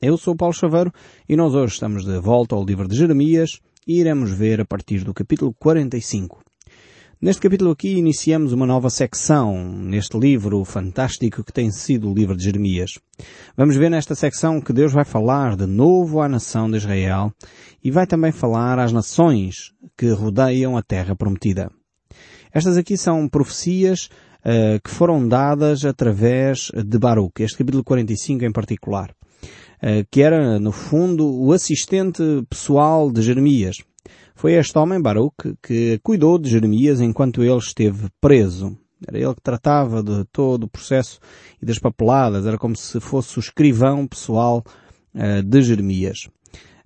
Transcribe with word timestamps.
Eu 0.00 0.16
sou 0.16 0.36
Paulo 0.36 0.54
Chaveiro 0.54 0.92
e 1.28 1.34
nós 1.34 1.56
hoje 1.56 1.72
estamos 1.72 2.04
de 2.04 2.20
volta 2.20 2.54
ao 2.54 2.64
livro 2.64 2.86
de 2.86 2.96
Jeremias 2.96 3.58
e 3.84 3.98
iremos 3.98 4.30
ver 4.30 4.60
a 4.60 4.64
partir 4.64 5.02
do 5.02 5.12
capítulo 5.12 5.52
45. 5.58 6.40
Neste 7.20 7.42
capítulo 7.42 7.72
aqui 7.72 7.96
iniciamos 7.96 8.52
uma 8.52 8.64
nova 8.64 8.90
secção 8.90 9.60
neste 9.60 10.16
livro 10.16 10.64
fantástico 10.64 11.42
que 11.42 11.52
tem 11.52 11.72
sido 11.72 12.08
o 12.08 12.14
livro 12.14 12.36
de 12.36 12.44
Jeremias. 12.44 12.92
Vamos 13.56 13.74
ver 13.74 13.90
nesta 13.90 14.14
secção 14.14 14.60
que 14.60 14.72
Deus 14.72 14.92
vai 14.92 15.04
falar 15.04 15.56
de 15.56 15.66
novo 15.66 16.20
à 16.20 16.28
nação 16.28 16.70
de 16.70 16.76
Israel 16.76 17.32
e 17.82 17.90
vai 17.90 18.06
também 18.06 18.30
falar 18.30 18.78
às 18.78 18.92
nações 18.92 19.72
que 19.96 20.10
rodeiam 20.10 20.76
a 20.76 20.82
terra 20.82 21.16
prometida. 21.16 21.72
Estas 22.54 22.76
aqui 22.76 22.96
são 22.96 23.28
profecias 23.28 24.08
uh, 24.44 24.80
que 24.80 24.90
foram 24.90 25.26
dadas 25.26 25.84
através 25.84 26.70
de 26.72 26.98
Baruch, 27.00 27.42
este 27.42 27.58
capítulo 27.58 27.82
45 27.82 28.44
em 28.44 28.52
particular, 28.52 29.12
que 30.10 30.22
era, 30.22 30.58
no 30.58 30.72
fundo, 30.72 31.26
o 31.26 31.52
assistente 31.52 32.22
pessoal 32.48 33.10
de 33.10 33.22
Jeremias. 33.22 33.76
Foi 34.34 34.52
este 34.52 34.78
homem, 34.78 35.02
Baruch, 35.02 35.34
que 35.60 35.98
cuidou 36.00 36.38
de 36.38 36.48
Jeremias 36.48 37.00
enquanto 37.00 37.42
ele 37.42 37.56
esteve 37.56 38.08
preso. 38.20 38.78
Era 39.06 39.18
ele 39.18 39.34
que 39.34 39.42
tratava 39.42 40.00
de 40.00 40.24
todo 40.32 40.64
o 40.64 40.68
processo 40.68 41.18
e 41.60 41.66
das 41.66 41.80
papeladas. 41.80 42.46
Era 42.46 42.56
como 42.56 42.76
se 42.76 43.00
fosse 43.00 43.36
o 43.36 43.40
escrivão 43.40 44.06
pessoal 44.06 44.62
uh, 45.14 45.42
de 45.42 45.62
Jeremias. 45.62 46.28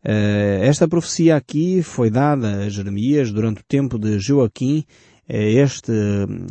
Uh, 0.02 0.62
esta 0.62 0.88
profecia 0.88 1.36
aqui 1.36 1.82
foi 1.82 2.10
dada 2.10 2.64
a 2.64 2.68
Jeremias 2.70 3.30
durante 3.30 3.60
o 3.60 3.64
tempo 3.68 3.98
de 3.98 4.18
Joaquim, 4.18 4.84
este 5.28 5.92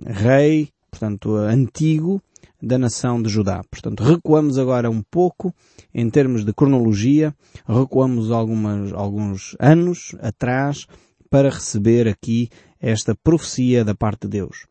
rei, 0.05 0.69
portanto, 0.89 1.35
antigo 1.35 2.21
da 2.61 2.77
nação 2.77 3.21
de 3.21 3.29
Judá. 3.29 3.61
Portanto, 3.69 4.03
recuamos 4.03 4.57
agora 4.57 4.89
um 4.89 5.01
pouco 5.01 5.53
em 5.93 6.09
termos 6.09 6.45
de 6.45 6.53
cronologia, 6.53 7.33
recuamos 7.67 8.31
algumas, 8.31 8.93
alguns 8.93 9.55
anos 9.59 10.15
atrás 10.21 10.85
para 11.29 11.49
receber 11.49 12.07
aqui 12.07 12.49
esta 12.81 13.15
profecia 13.15 13.85
da 13.85 13.93
parte 13.93 14.21
de 14.21 14.39
Deus. 14.39 14.65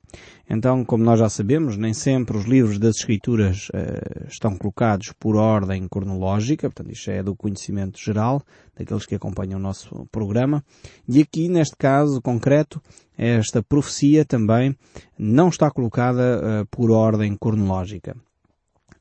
Então, 0.49 0.85
como 0.85 1.05
nós 1.05 1.21
já 1.21 1.29
sabemos, 1.29 1.77
nem 1.77 1.95
sempre 1.95 2.37
os 2.37 2.45
livros 2.45 2.79
das 2.79 2.97
Escrituras 2.97 3.69
uh, 3.69 4.27
estão 4.29 4.57
colocados 4.57 5.13
por 5.19 5.37
ordem 5.37 5.87
cronológica, 5.87 6.69
portanto, 6.69 6.93
isto 6.93 7.09
é 7.09 7.23
do 7.23 7.37
conhecimento 7.37 8.01
geral, 8.01 8.43
daqueles 8.77 9.07
que 9.07 9.15
acompanham 9.15 9.61
o 9.61 9.63
nosso 9.63 10.09
programa. 10.11 10.65
E 11.09 11.21
aqui, 11.21 11.49
neste 11.49 11.77
caso 11.77 12.21
concreto, 12.21 12.83
esta 13.17 13.63
profecia 13.63 14.25
também 14.25 14.77
não 15.17 15.49
está 15.49 15.71
colocada 15.71 16.41
uh, 16.41 16.67
por 16.69 16.91
ordem 16.91 17.37
cronológica. 17.37 18.17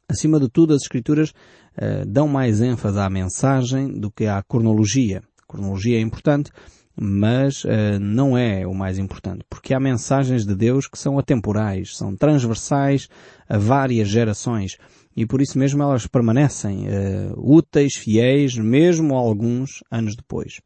Acima 0.08 0.40
de 0.40 0.50
tudo, 0.50 0.76
as 0.76 0.84
Escrituras 0.84 1.30
uh, 1.30 2.06
dão 2.06 2.28
mais 2.28 2.62
ênfase 2.62 3.00
à 3.00 3.10
mensagem 3.10 3.88
do 4.00 4.12
que 4.12 4.28
à 4.28 4.44
cronologia. 4.44 5.24
A 5.42 5.52
cronologia 5.52 5.98
é 5.98 6.02
importante, 6.02 6.52
mas 7.00 7.64
uh, 7.64 8.00
não 8.00 8.38
é 8.38 8.68
o 8.68 8.74
mais 8.74 8.98
importante, 8.98 9.46
porque 9.50 9.74
há 9.74 9.80
mensagens 9.80 10.46
de 10.46 10.54
Deus 10.54 10.88
que 10.88 11.00
são 11.00 11.18
atemporais, 11.18 11.96
são 11.96 12.16
transversais 12.16 13.08
a 13.48 13.58
várias 13.58 14.10
gerações 14.10 14.78
e 15.16 15.26
por 15.26 15.42
isso 15.42 15.58
mesmo 15.58 15.82
elas 15.82 16.06
permanecem 16.06 16.88
uh, 16.88 17.34
úteis, 17.38 17.96
fiéis, 17.96 18.58
mesmo 18.58 19.16
alguns 19.16 19.82
anos 19.90 20.16
depois. 20.16 20.62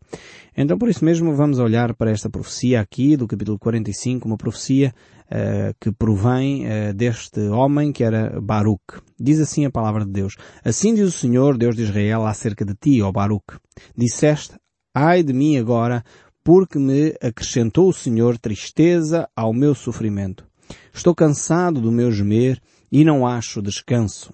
Então 0.58 0.78
por 0.78 0.90
isso 0.90 1.06
mesmo 1.06 1.36
vamos 1.36 1.60
olhar 1.60 1.94
para 1.96 2.12
esta 2.12 2.30
profecia 2.30 2.82
aqui 2.82 3.16
do 3.16 3.28
capítulo 3.28 3.60
45, 3.60 4.28
uma 4.28 4.38
profecia 4.38 4.94
uh, 5.28 5.76
que 5.80 5.92
provém 5.92 6.66
deste 6.96 7.42
homem 7.50 7.92
que 7.92 8.04
era 8.04 8.42
Baruch. 8.42 9.02
Diz 9.20 9.40
assim 9.40 9.66
a 9.66 9.72
palavra 9.72 10.04
de 10.04 10.12
Deus. 10.12 10.36
Assim 10.64 10.96
diz 10.96 11.08
o 11.08 11.12
Senhor, 11.12 11.58
Deus 11.58 11.76
de 11.76 11.84
Israel, 11.84 12.26
acerca 12.26 12.66
de 12.66 12.74
ti, 12.74 13.02
ó 13.02 13.12
Baruch. 13.12 13.58
Disseste, 13.96 14.56
ai 14.94 15.24
de 15.24 15.34
mim 15.34 15.58
agora, 15.58 16.04
porque 16.44 16.78
me 16.78 17.16
acrescentou 17.22 17.90
o 17.90 17.94
Senhor 17.94 18.38
tristeza 18.38 19.30
ao 19.36 19.54
meu 19.54 19.74
sofrimento. 19.74 20.46
Estou 20.94 21.16
cansado 21.16 21.82
do 21.82 21.92
meu 21.92 22.12
gemer 22.12 22.62
e 22.92 23.04
não 23.04 23.26
acho 23.26 23.62
descanso. 23.62 24.34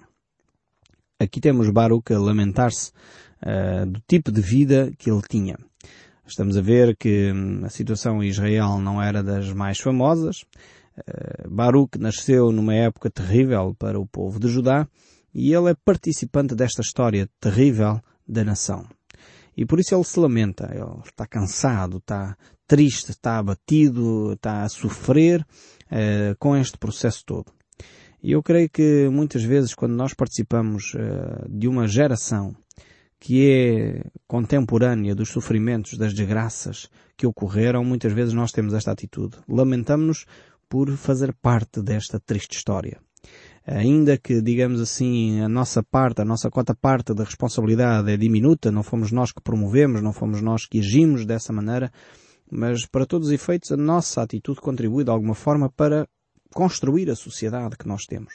Aqui 1.18 1.40
temos 1.40 1.70
Baruch 1.70 2.12
a 2.12 2.18
lamentar-se 2.18 2.92
uh, 3.42 3.86
do 3.86 4.00
tipo 4.06 4.32
de 4.32 4.40
vida 4.40 4.92
que 4.98 5.10
ele 5.10 5.22
tinha. 5.28 5.56
Estamos 6.26 6.56
a 6.56 6.60
ver 6.60 6.96
que 6.96 7.32
hum, 7.32 7.64
a 7.64 7.68
situação 7.68 8.22
em 8.22 8.28
Israel 8.28 8.78
não 8.78 9.02
era 9.02 9.22
das 9.22 9.52
mais 9.52 9.78
famosas. 9.78 10.42
Uh, 10.96 11.48
Baruch 11.48 11.98
nasceu 11.98 12.52
numa 12.52 12.74
época 12.74 13.10
terrível 13.10 13.74
para 13.78 13.98
o 13.98 14.06
povo 14.06 14.38
de 14.40 14.48
Judá 14.48 14.86
e 15.34 15.52
ele 15.54 15.70
é 15.70 15.74
participante 15.84 16.54
desta 16.54 16.82
história 16.82 17.28
terrível 17.40 18.00
da 18.26 18.44
nação. 18.44 18.86
E 19.56 19.66
por 19.66 19.80
isso 19.80 19.94
ele 19.94 20.04
se 20.04 20.18
lamenta, 20.18 20.70
ele 20.72 21.02
está 21.04 21.26
cansado, 21.26 21.98
está 21.98 22.36
triste, 22.66 23.10
está 23.10 23.38
abatido, 23.38 24.32
está 24.32 24.62
a 24.62 24.68
sofrer 24.68 25.40
uh, 25.40 26.36
com 26.38 26.56
este 26.56 26.78
processo 26.78 27.24
todo. 27.26 27.52
E 28.22 28.32
eu 28.32 28.42
creio 28.42 28.68
que 28.68 29.08
muitas 29.08 29.42
vezes 29.42 29.74
quando 29.74 29.94
nós 29.94 30.14
participamos 30.14 30.94
uh, 30.94 31.48
de 31.48 31.66
uma 31.66 31.86
geração 31.86 32.54
que 33.18 33.50
é 33.50 34.04
contemporânea 34.26 35.14
dos 35.14 35.28
sofrimentos, 35.28 35.98
das 35.98 36.14
desgraças 36.14 36.88
que 37.16 37.26
ocorreram, 37.26 37.84
muitas 37.84 38.12
vezes 38.12 38.32
nós 38.32 38.50
temos 38.50 38.72
esta 38.72 38.92
atitude. 38.92 39.36
Lamentamos-nos 39.46 40.24
por 40.68 40.90
fazer 40.96 41.34
parte 41.34 41.82
desta 41.82 42.18
triste 42.18 42.56
história 42.56 42.98
ainda 43.66 44.16
que, 44.16 44.40
digamos 44.40 44.80
assim, 44.80 45.40
a 45.40 45.48
nossa 45.48 45.82
parte, 45.82 46.20
a 46.20 46.24
nossa 46.24 46.50
cota 46.50 46.74
parte 46.74 47.14
da 47.14 47.24
responsabilidade 47.24 48.10
é 48.10 48.16
diminuta, 48.16 48.70
não 48.70 48.82
fomos 48.82 49.12
nós 49.12 49.32
que 49.32 49.40
promovemos, 49.40 50.02
não 50.02 50.12
fomos 50.12 50.40
nós 50.40 50.66
que 50.66 50.78
agimos 50.78 51.24
dessa 51.24 51.52
maneira, 51.52 51.92
mas 52.50 52.86
para 52.86 53.06
todos 53.06 53.28
os 53.28 53.34
efeitos 53.34 53.70
a 53.70 53.76
nossa 53.76 54.22
atitude 54.22 54.60
contribui 54.60 55.04
de 55.04 55.10
alguma 55.10 55.34
forma 55.34 55.70
para 55.70 56.08
construir 56.52 57.10
a 57.10 57.16
sociedade 57.16 57.76
que 57.76 57.86
nós 57.86 58.02
temos. 58.04 58.34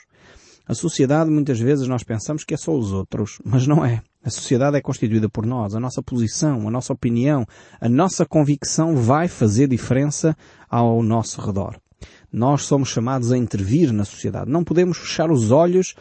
A 0.67 0.73
sociedade 0.73 1.29
muitas 1.29 1.59
vezes 1.59 1.87
nós 1.87 2.03
pensamos 2.03 2.43
que 2.43 2.53
é 2.53 2.57
só 2.57 2.73
os 2.75 2.91
outros, 2.91 3.39
mas 3.45 3.67
não 3.67 3.85
é. 3.85 4.01
A 4.23 4.31
sociedade 4.31 4.75
é 4.75 4.81
constituída 4.81 5.29
por 5.29 5.45
nós, 5.45 5.75
a 5.75 5.79
nossa 5.79 6.01
posição, 6.01 6.67
a 6.67 6.71
nossa 6.71 6.91
opinião, 6.91 7.45
a 7.79 7.87
nossa 7.87 8.25
convicção 8.25 8.95
vai 8.95 9.27
fazer 9.27 9.67
diferença 9.67 10.35
ao 10.67 11.03
nosso 11.03 11.39
redor. 11.39 11.79
Nós 12.31 12.63
somos 12.63 12.89
chamados 12.89 13.31
a 13.31 13.37
intervir 13.37 13.91
na 13.91 14.05
sociedade. 14.05 14.51
Não 14.51 14.63
podemos 14.63 14.97
fechar 14.97 15.31
os 15.31 15.51
olhos 15.51 15.95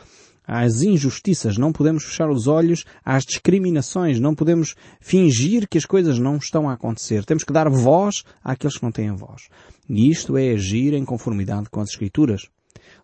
às 0.46 0.82
injustiças, 0.82 1.56
não 1.56 1.72
podemos 1.72 2.04
fechar 2.04 2.30
os 2.30 2.46
olhos 2.46 2.84
às 3.04 3.24
discriminações, 3.24 4.20
não 4.20 4.34
podemos 4.34 4.74
fingir 5.00 5.66
que 5.68 5.78
as 5.78 5.86
coisas 5.86 6.18
não 6.18 6.36
estão 6.36 6.68
a 6.68 6.74
acontecer. 6.74 7.24
Temos 7.24 7.44
que 7.44 7.52
dar 7.52 7.68
voz 7.68 8.24
àqueles 8.42 8.76
que 8.76 8.82
não 8.82 8.92
têm 8.92 9.14
voz. 9.14 9.48
E 9.88 10.10
isto 10.10 10.36
é 10.36 10.50
agir 10.52 10.92
em 10.92 11.04
conformidade 11.04 11.70
com 11.70 11.80
as 11.80 11.90
Escrituras. 11.90 12.48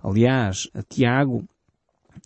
Aliás, 0.02 0.68
Tiago, 0.88 1.44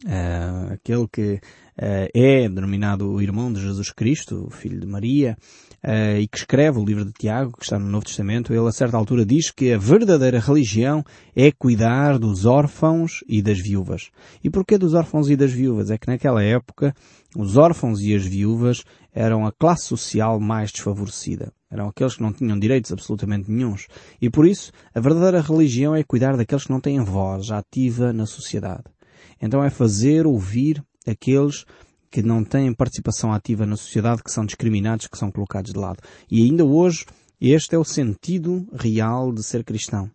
uh, 0.05 0.73
aquele 0.73 1.07
que 1.09 1.35
uh, 1.35 2.09
é 2.13 2.49
denominado 2.49 3.11
o 3.11 3.23
irmão 3.23 3.53
de 3.53 3.61
Jesus 3.61 3.91
Cristo, 3.91 4.47
o 4.47 4.51
filho 4.51 4.81
de 4.81 4.87
Maria, 4.87 5.37
uh, 5.85 6.19
e 6.19 6.27
que 6.27 6.39
escreve 6.39 6.79
o 6.79 6.85
livro 6.85 7.05
de 7.05 7.13
Tiago, 7.13 7.53
que 7.53 7.65
está 7.65 7.79
no 7.79 7.87
Novo 7.87 8.07
Testamento, 8.07 8.53
ele 8.53 8.67
a 8.67 8.73
certa 8.73 8.97
altura 8.97 9.25
diz 9.25 9.51
que 9.51 9.73
a 9.73 9.79
verdadeira 9.79 10.41
religião 10.41 11.05
é 11.37 11.53
cuidar 11.53 12.19
dos 12.19 12.47
órfãos 12.47 13.23
e 13.29 13.43
das 13.43 13.61
viúvas. 13.61 14.11
E 14.43 14.49
porquê 14.49 14.79
dos 14.79 14.95
órfãos 14.95 15.29
e 15.29 15.37
das 15.37 15.53
viúvas? 15.53 15.91
É 15.91 15.99
que 15.99 16.09
naquela 16.09 16.43
época 16.43 16.95
os 17.37 17.57
órfãos 17.57 18.01
e 18.01 18.15
as 18.15 18.25
viúvas 18.25 18.83
eram 19.13 19.47
a 19.47 19.53
classe 19.53 19.85
social 19.85 20.41
mais 20.41 20.73
desfavorecida. 20.73 21.53
Eram 21.71 21.89
aqueles 21.89 22.17
que 22.17 22.23
não 22.23 22.33
tinham 22.33 22.59
direitos 22.59 22.93
absolutamente 22.93 23.51
nenhums. 23.51 23.87
E 24.21 24.31
por 24.31 24.47
isso, 24.47 24.73
a 24.95 25.01
verdadeira 25.01 25.41
religião 25.41 25.95
é 25.95 26.03
cuidar 26.03 26.37
daqueles 26.37 26.65
que 26.65 26.71
não 26.71 26.81
têm 26.81 27.03
voz 27.03 27.51
ativa 27.51 28.13
na 28.13 28.27
sociedade. 28.27 28.85
Então 29.41 29.63
é 29.63 29.71
fazer 29.71 30.27
ouvir 30.27 30.83
aqueles 31.07 31.65
que 32.15 32.23
não 32.23 32.45
têm 32.45 32.73
participação 32.73 33.33
ativa 33.33 33.67
na 33.67 33.77
sociedade, 33.77 34.23
que 34.23 34.31
são 34.31 34.47
discriminados, 34.47 35.09
que 35.09 35.19
são 35.19 35.33
colocados 35.33 35.73
de 35.73 35.79
lado. 35.81 35.99
E 36.31 36.45
ainda 36.45 36.65
hoje, 36.65 37.05
este 37.41 37.75
é 37.75 37.79
o 37.79 37.83
sentido 37.83 38.65
real 38.73 39.33
de 39.33 39.43
ser 39.43 39.65
cristão. 39.65 40.09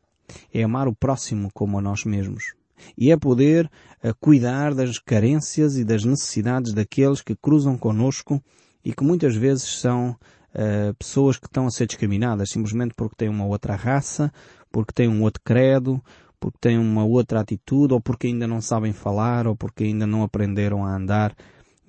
É 0.53 0.63
amar 0.63 0.87
o 0.87 0.95
próximo 0.95 1.49
como 1.53 1.77
a 1.77 1.81
nós 1.81 2.05
mesmos. 2.05 2.53
E 2.97 3.11
é 3.11 3.17
poder 3.17 3.69
uh, 4.01 4.15
cuidar 4.17 4.73
das 4.73 4.97
carências 4.97 5.75
e 5.75 5.83
das 5.83 6.05
necessidades 6.05 6.71
daqueles 6.71 7.21
que 7.21 7.35
cruzam 7.35 7.77
conosco 7.77 8.41
e 8.81 8.93
que 8.93 9.03
muitas 9.03 9.35
vezes 9.35 9.81
são 9.81 10.11
uh, 10.11 10.93
pessoas 10.97 11.37
que 11.37 11.47
estão 11.47 11.67
a 11.67 11.69
ser 11.69 11.85
discriminadas 11.85 12.49
simplesmente 12.49 12.93
porque 12.95 13.17
têm 13.17 13.27
uma 13.27 13.45
outra 13.45 13.75
raça, 13.75 14.31
porque 14.71 14.93
têm 14.93 15.09
um 15.09 15.21
outro 15.21 15.41
credo, 15.43 16.01
porque 16.39 16.59
têm 16.61 16.77
uma 16.77 17.03
outra 17.03 17.41
atitude, 17.41 17.93
ou 17.93 17.99
porque 17.99 18.27
ainda 18.27 18.47
não 18.47 18.61
sabem 18.61 18.93
falar, 18.93 19.47
ou 19.47 19.53
porque 19.53 19.83
ainda 19.83 20.07
não 20.07 20.23
aprenderam 20.23 20.85
a 20.85 20.95
andar 20.95 21.35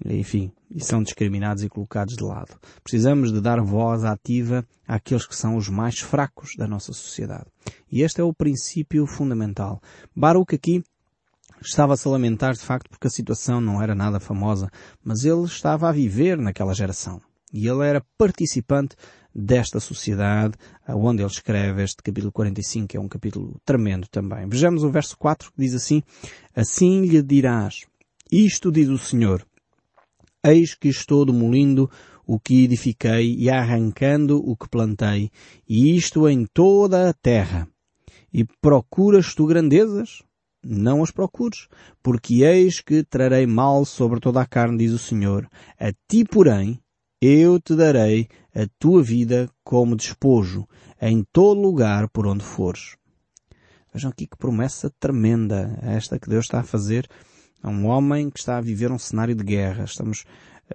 enfim, 0.04 0.52
e 0.70 0.82
são 0.82 1.02
discriminados 1.02 1.62
e 1.62 1.68
colocados 1.68 2.16
de 2.16 2.22
lado. 2.22 2.58
Precisamos 2.82 3.32
de 3.32 3.40
dar 3.40 3.60
voz 3.60 4.04
ativa 4.04 4.66
àqueles 4.86 5.26
que 5.26 5.36
são 5.36 5.56
os 5.56 5.68
mais 5.68 5.98
fracos 5.98 6.52
da 6.56 6.66
nossa 6.66 6.92
sociedade. 6.92 7.46
E 7.90 8.02
este 8.02 8.20
é 8.20 8.24
o 8.24 8.32
princípio 8.32 9.06
fundamental. 9.06 9.80
Baruch 10.14 10.54
aqui 10.54 10.82
estava-se 11.60 12.08
a 12.08 12.10
lamentar 12.10 12.54
de 12.54 12.60
facto 12.60 12.88
porque 12.88 13.06
a 13.06 13.10
situação 13.10 13.60
não 13.60 13.82
era 13.82 13.94
nada 13.94 14.18
famosa, 14.18 14.70
mas 15.04 15.24
ele 15.24 15.44
estava 15.44 15.88
a 15.88 15.92
viver 15.92 16.38
naquela 16.38 16.74
geração. 16.74 17.20
E 17.52 17.66
ele 17.66 17.84
era 17.84 18.04
participante 18.16 18.96
desta 19.34 19.80
sociedade, 19.80 20.54
onde 20.88 21.22
ele 21.22 21.30
escreve 21.30 21.82
este 21.82 22.02
capítulo 22.02 22.32
45, 22.32 22.88
que 22.88 22.96
é 22.96 23.00
um 23.00 23.08
capítulo 23.08 23.60
tremendo 23.64 24.08
também. 24.08 24.48
Vejamos 24.48 24.82
o 24.82 24.90
verso 24.90 25.16
4 25.18 25.52
que 25.52 25.60
diz 25.60 25.74
assim, 25.74 26.02
Assim 26.54 27.02
lhe 27.02 27.22
dirás, 27.22 27.86
isto 28.30 28.70
diz 28.70 28.88
o 28.88 28.98
Senhor, 28.98 29.44
eis 30.44 30.74
que 30.74 30.88
estou 30.88 31.24
demolindo 31.24 31.90
o 32.26 32.38
que 32.38 32.64
edifiquei 32.64 33.34
e 33.36 33.50
arrancando 33.50 34.38
o 34.38 34.56
que 34.56 34.68
plantei, 34.68 35.30
e 35.68 35.96
isto 35.96 36.28
em 36.28 36.46
toda 36.46 37.08
a 37.08 37.12
terra. 37.12 37.68
E 38.32 38.44
procuras 38.60 39.34
tu 39.34 39.46
grandezas? 39.46 40.22
Não 40.62 41.02
as 41.02 41.10
procures, 41.10 41.68
porque 42.02 42.44
eis 42.44 42.80
que 42.80 43.02
trarei 43.02 43.46
mal 43.46 43.84
sobre 43.84 44.20
toda 44.20 44.40
a 44.40 44.46
carne, 44.46 44.78
diz 44.78 44.92
o 44.92 44.98
Senhor. 44.98 45.48
A 45.78 45.90
ti, 46.06 46.24
porém, 46.24 46.78
eu 47.20 47.58
te 47.58 47.74
darei 47.74 48.28
a 48.54 48.66
tua 48.78 49.02
vida 49.02 49.50
como 49.64 49.96
despojo, 49.96 50.68
em 51.00 51.24
todo 51.32 51.60
lugar 51.60 52.08
por 52.08 52.26
onde 52.26 52.44
fores. 52.44 52.96
Vejam 53.92 54.10
aqui 54.10 54.26
que 54.26 54.36
promessa 54.36 54.88
tremenda 55.00 55.78
esta 55.82 56.18
que 56.18 56.28
Deus 56.28 56.44
está 56.44 56.60
a 56.60 56.64
fazer 56.64 57.08
a 57.62 57.68
um 57.68 57.86
homem 57.86 58.30
que 58.30 58.38
está 58.38 58.58
a 58.58 58.60
viver 58.60 58.90
um 58.90 58.98
cenário 58.98 59.34
de 59.34 59.44
guerra. 59.44 59.84
Estamos 59.84 60.24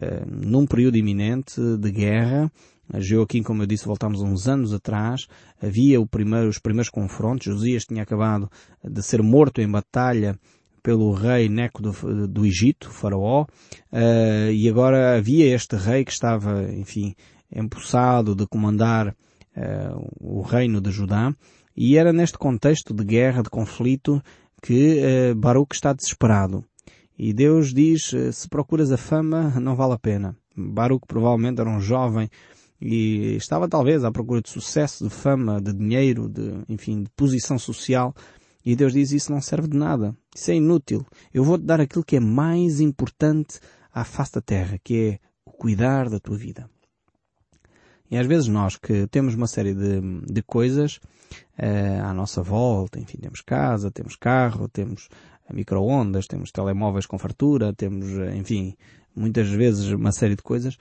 uh, 0.02 0.26
num 0.28 0.66
período 0.66 0.98
iminente 0.98 1.60
de 1.78 1.92
guerra. 1.92 2.52
A 2.94 3.00
Joaquim, 3.00 3.42
como 3.42 3.64
eu 3.64 3.68
disse, 3.68 3.86
voltamos 3.86 4.22
uns 4.22 4.48
anos 4.48 4.74
atrás. 4.74 5.28
Havia 5.62 6.04
primeiro, 6.06 6.48
os 6.48 6.60
primeiros 6.60 6.90
confrontos. 6.90 7.46
Josias 7.46 7.86
tinha 7.86 8.04
acabado 8.04 8.50
de 8.84 9.02
ser 9.02 9.24
morto 9.24 9.60
em 9.60 9.70
batalha 9.70 10.38
pelo 10.86 11.12
rei 11.14 11.50
Neco 11.50 11.82
do, 11.82 12.28
do 12.28 12.46
Egito, 12.46 12.92
faraó, 12.92 13.48
uh, 13.92 14.52
e 14.54 14.70
agora 14.70 15.18
havia 15.18 15.56
este 15.56 15.76
rei 15.76 16.06
que 16.06 16.12
estava, 16.12 16.72
enfim, 16.72 17.16
empossado 17.52 18.36
de 18.36 18.46
comandar 18.46 19.08
uh, 19.08 20.08
o 20.20 20.44
reino 20.44 20.80
de 20.80 20.92
Judá, 20.92 21.34
e 21.76 21.98
era 21.98 22.14
neste 22.14 22.38
contexto 22.38 22.94
de 22.94 23.04
guerra, 23.04 23.42
de 23.42 23.50
conflito, 23.50 24.22
que 24.62 25.02
uh, 25.32 25.36
Baruch 25.36 25.74
está 25.74 25.92
desesperado. 25.92 26.64
E 27.18 27.34
Deus 27.34 27.74
diz, 27.74 28.12
se 28.34 28.48
procuras 28.50 28.92
a 28.92 28.98
fama, 28.98 29.60
não 29.60 29.76
vale 29.76 29.94
a 29.94 30.00
pena. 30.00 30.38
Baruch 30.56 31.06
provavelmente 31.08 31.62
era 31.62 31.70
um 31.70 31.80
jovem 31.80 32.30
e 32.80 33.36
estava 33.36 33.68
talvez 33.68 34.04
à 34.04 34.12
procura 34.12 34.42
de 34.42 34.50
sucesso, 34.50 35.06
de 35.06 35.10
fama, 35.10 35.62
de 35.62 35.74
dinheiro, 35.74 36.28
de, 36.28 36.64
enfim, 36.68 37.04
de 37.04 37.10
posição 37.16 37.58
social. 37.58 38.14
E 38.66 38.76
Deus 38.76 38.94
diz, 38.94 39.12
isso 39.12 39.32
não 39.32 39.42
serve 39.42 39.68
de 39.68 39.78
nada. 39.78 40.16
Isso 40.36 40.52
é 40.52 40.56
inútil. 40.56 41.06
Eu 41.34 41.44
vou-te 41.44 41.64
dar 41.64 41.80
aquilo 41.80 42.04
que 42.04 42.18
é 42.18 42.20
mais 42.20 42.80
importante 42.80 43.60
à 43.94 44.04
face 44.04 44.34
da 44.34 44.42
terra, 44.42 44.80
que 44.84 44.98
é 44.98 45.20
o 45.46 45.52
cuidar 45.52 46.10
da 46.10 46.20
tua 46.20 46.38
vida. 46.38 46.70
E 48.10 48.18
às 48.18 48.28
vezes 48.28 48.48
nós 48.48 48.76
que 48.76 49.08
temos 49.08 49.34
uma 49.36 49.48
série 49.48 49.74
de, 49.74 50.02
de 50.32 50.42
coisas 50.44 50.98
uh, 51.58 52.04
à 52.04 52.14
nossa 52.14 52.42
volta, 52.42 53.00
enfim, 53.00 53.18
temos 53.18 53.42
casa, 53.42 53.92
temos 53.92 54.16
carro, 54.16 54.68
temos 54.68 55.10
micro-ondas, 55.54 56.28
temos 56.28 56.52
telemóveis 56.52 57.06
com 57.06 57.18
fartura, 57.18 57.74
temos, 57.74 58.06
eh, 58.20 58.36
enfim, 58.36 58.76
muitas 59.16 59.50
vezes 59.50 59.92
uma 59.92 60.12
série 60.12 60.36
de 60.36 60.42
coisas, 60.42 60.78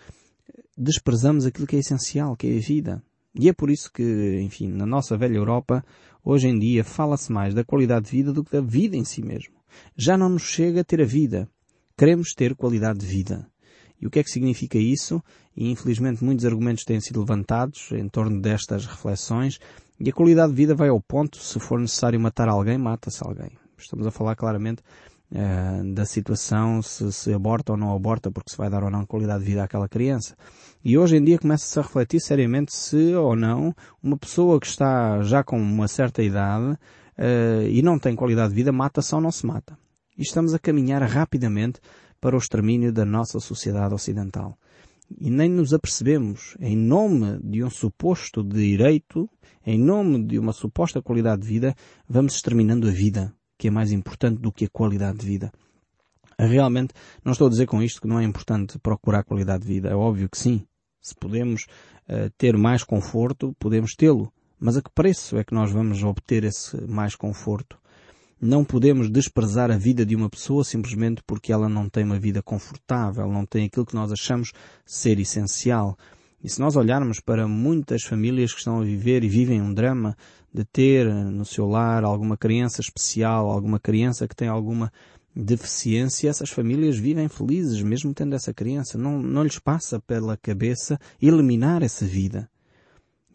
desprezamos 0.76 1.46
aquilo 1.46 1.66
que 1.66 1.76
é 1.76 1.78
essencial, 1.78 2.36
que 2.36 2.46
é 2.46 2.56
a 2.56 2.60
vida. 2.60 3.02
E 3.34 3.48
é 3.48 3.52
por 3.52 3.70
isso 3.70 3.90
que, 3.92 4.40
enfim, 4.42 4.68
na 4.68 4.86
nossa 4.86 5.16
velha 5.16 5.36
Europa, 5.36 5.84
hoje 6.24 6.48
em 6.48 6.58
dia 6.58 6.84
fala-se 6.84 7.32
mais 7.32 7.52
da 7.52 7.64
qualidade 7.64 8.06
de 8.06 8.12
vida 8.12 8.32
do 8.32 8.44
que 8.44 8.52
da 8.52 8.60
vida 8.60 8.96
em 8.96 9.04
si 9.04 9.22
mesmo. 9.22 9.54
Já 9.96 10.16
não 10.16 10.28
nos 10.28 10.42
chega 10.42 10.80
a 10.80 10.84
ter 10.84 11.00
a 11.00 11.04
vida. 11.04 11.48
Queremos 11.96 12.32
ter 12.32 12.54
qualidade 12.54 13.00
de 13.00 13.06
vida. 13.06 13.46
E 14.00 14.06
o 14.06 14.10
que 14.10 14.18
é 14.18 14.22
que 14.22 14.30
significa 14.30 14.78
isso? 14.78 15.22
E 15.56 15.70
infelizmente 15.70 16.22
muitos 16.22 16.44
argumentos 16.44 16.84
têm 16.84 17.00
sido 17.00 17.20
levantados 17.20 17.90
em 17.92 18.08
torno 18.08 18.40
destas 18.40 18.86
reflexões. 18.86 19.58
E 19.98 20.08
a 20.08 20.12
qualidade 20.12 20.52
de 20.52 20.56
vida 20.56 20.74
vai 20.74 20.88
ao 20.88 21.00
ponto, 21.00 21.38
se 21.38 21.58
for 21.58 21.80
necessário 21.80 22.20
matar 22.20 22.48
alguém, 22.48 22.78
mata-se 22.78 23.24
alguém. 23.24 23.50
Estamos 23.78 24.06
a 24.06 24.10
falar 24.10 24.36
claramente 24.36 24.82
uh, 25.32 25.94
da 25.94 26.04
situação, 26.04 26.82
se, 26.82 27.12
se 27.12 27.32
aborta 27.32 27.72
ou 27.72 27.78
não 27.78 27.94
aborta, 27.94 28.30
porque 28.30 28.50
se 28.50 28.56
vai 28.56 28.70
dar 28.70 28.82
ou 28.84 28.90
não 28.90 29.06
qualidade 29.06 29.44
de 29.44 29.50
vida 29.50 29.64
àquela 29.64 29.88
criança. 29.88 30.36
E 30.84 30.96
hoje 30.98 31.16
em 31.16 31.24
dia 31.24 31.38
começa-se 31.38 31.78
a 31.78 31.82
refletir 31.82 32.20
seriamente 32.20 32.74
se 32.74 33.14
ou 33.14 33.36
não 33.36 33.74
uma 34.02 34.16
pessoa 34.16 34.60
que 34.60 34.66
está 34.66 35.22
já 35.22 35.42
com 35.42 35.60
uma 35.60 35.88
certa 35.88 36.22
idade 36.22 36.72
uh, 36.72 37.66
e 37.68 37.82
não 37.82 37.98
tem 37.98 38.14
qualidade 38.14 38.50
de 38.50 38.56
vida 38.56 38.72
mata-se 38.72 39.14
ou 39.14 39.20
não 39.20 39.30
se 39.30 39.46
mata. 39.46 39.78
E 40.16 40.22
estamos 40.22 40.54
a 40.54 40.58
caminhar 40.58 41.02
rapidamente 41.02 41.80
para 42.20 42.36
o 42.36 42.38
extermínio 42.38 42.92
da 42.92 43.04
nossa 43.04 43.40
sociedade 43.40 43.92
ocidental. 43.92 44.56
E 45.20 45.30
nem 45.30 45.50
nos 45.50 45.74
apercebemos, 45.74 46.56
em 46.58 46.76
nome 46.76 47.38
de 47.42 47.62
um 47.62 47.68
suposto 47.68 48.42
direito, 48.42 49.28
em 49.66 49.78
nome 49.78 50.24
de 50.24 50.38
uma 50.38 50.52
suposta 50.52 51.02
qualidade 51.02 51.42
de 51.42 51.48
vida, 51.48 51.74
vamos 52.08 52.34
exterminando 52.34 52.88
a 52.88 52.90
vida, 52.90 53.34
que 53.58 53.68
é 53.68 53.70
mais 53.70 53.92
importante 53.92 54.40
do 54.40 54.52
que 54.52 54.64
a 54.64 54.68
qualidade 54.68 55.18
de 55.18 55.26
vida. 55.26 55.52
Realmente, 56.38 56.92
não 57.24 57.32
estou 57.32 57.46
a 57.46 57.50
dizer 57.50 57.66
com 57.66 57.82
isto 57.82 58.00
que 58.00 58.08
não 58.08 58.18
é 58.18 58.24
importante 58.24 58.78
procurar 58.78 59.24
qualidade 59.24 59.62
de 59.62 59.68
vida. 59.68 59.88
É 59.90 59.94
óbvio 59.94 60.28
que 60.28 60.38
sim. 60.38 60.66
Se 61.00 61.14
podemos 61.14 61.66
uh, 62.08 62.30
ter 62.36 62.56
mais 62.56 62.82
conforto, 62.82 63.54
podemos 63.58 63.94
tê-lo. 63.94 64.32
Mas 64.58 64.76
a 64.76 64.82
que 64.82 64.90
preço 64.90 65.36
é 65.36 65.44
que 65.44 65.54
nós 65.54 65.70
vamos 65.70 66.02
obter 66.02 66.44
esse 66.44 66.80
mais 66.88 67.14
conforto? 67.14 67.78
Não 68.40 68.64
podemos 68.64 69.10
desprezar 69.10 69.70
a 69.70 69.76
vida 69.76 70.04
de 70.04 70.16
uma 70.16 70.28
pessoa 70.28 70.64
simplesmente 70.64 71.22
porque 71.26 71.52
ela 71.52 71.68
não 71.68 71.88
tem 71.88 72.04
uma 72.04 72.18
vida 72.18 72.42
confortável, 72.42 73.30
não 73.30 73.46
tem 73.46 73.66
aquilo 73.66 73.86
que 73.86 73.94
nós 73.94 74.10
achamos 74.10 74.52
ser 74.84 75.18
essencial. 75.18 75.96
E 76.44 76.48
se 76.50 76.60
nós 76.60 76.76
olharmos 76.76 77.20
para 77.20 77.48
muitas 77.48 78.02
famílias 78.02 78.52
que 78.52 78.58
estão 78.58 78.78
a 78.78 78.84
viver 78.84 79.24
e 79.24 79.28
vivem 79.30 79.62
um 79.62 79.72
drama 79.72 80.14
de 80.52 80.62
ter 80.62 81.06
no 81.06 81.42
seu 81.42 81.66
lar 81.66 82.04
alguma 82.04 82.36
criança 82.36 82.82
especial, 82.82 83.50
alguma 83.50 83.80
criança 83.80 84.28
que 84.28 84.36
tem 84.36 84.46
alguma 84.46 84.92
deficiência, 85.34 86.28
essas 86.28 86.50
famílias 86.50 86.98
vivem 86.98 87.28
felizes 87.28 87.80
mesmo 87.80 88.12
tendo 88.12 88.34
essa 88.34 88.52
criança. 88.52 88.98
Não, 88.98 89.22
não 89.22 89.42
lhes 89.42 89.58
passa 89.58 89.98
pela 89.98 90.36
cabeça 90.36 90.98
eliminar 91.20 91.82
essa 91.82 92.04
vida. 92.04 92.46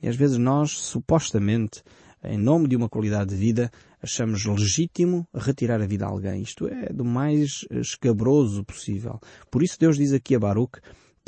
E 0.03 0.07
às 0.07 0.15
vezes 0.15 0.38
nós, 0.38 0.69
supostamente, 0.73 1.81
em 2.23 2.38
nome 2.38 2.67
de 2.67 2.75
uma 2.75 2.88
qualidade 2.88 3.31
de 3.31 3.35
vida, 3.35 3.71
achamos 4.03 4.45
legítimo 4.45 5.27
retirar 5.33 5.81
a 5.81 5.88
vida 5.88 6.06
a 6.06 6.09
alguém. 6.09 6.44
Isto 6.44 6.67
é 6.67 6.94
do 6.94 7.03
mais 7.03 7.65
escabroso 7.71 8.63
possível. 8.63 9.19
Por 9.50 9.63
isso 9.63 9.79
Deus 9.79 9.97
diz 9.97 10.13
aqui 10.13 10.35
a 10.35 10.39
Baruch 10.39 10.79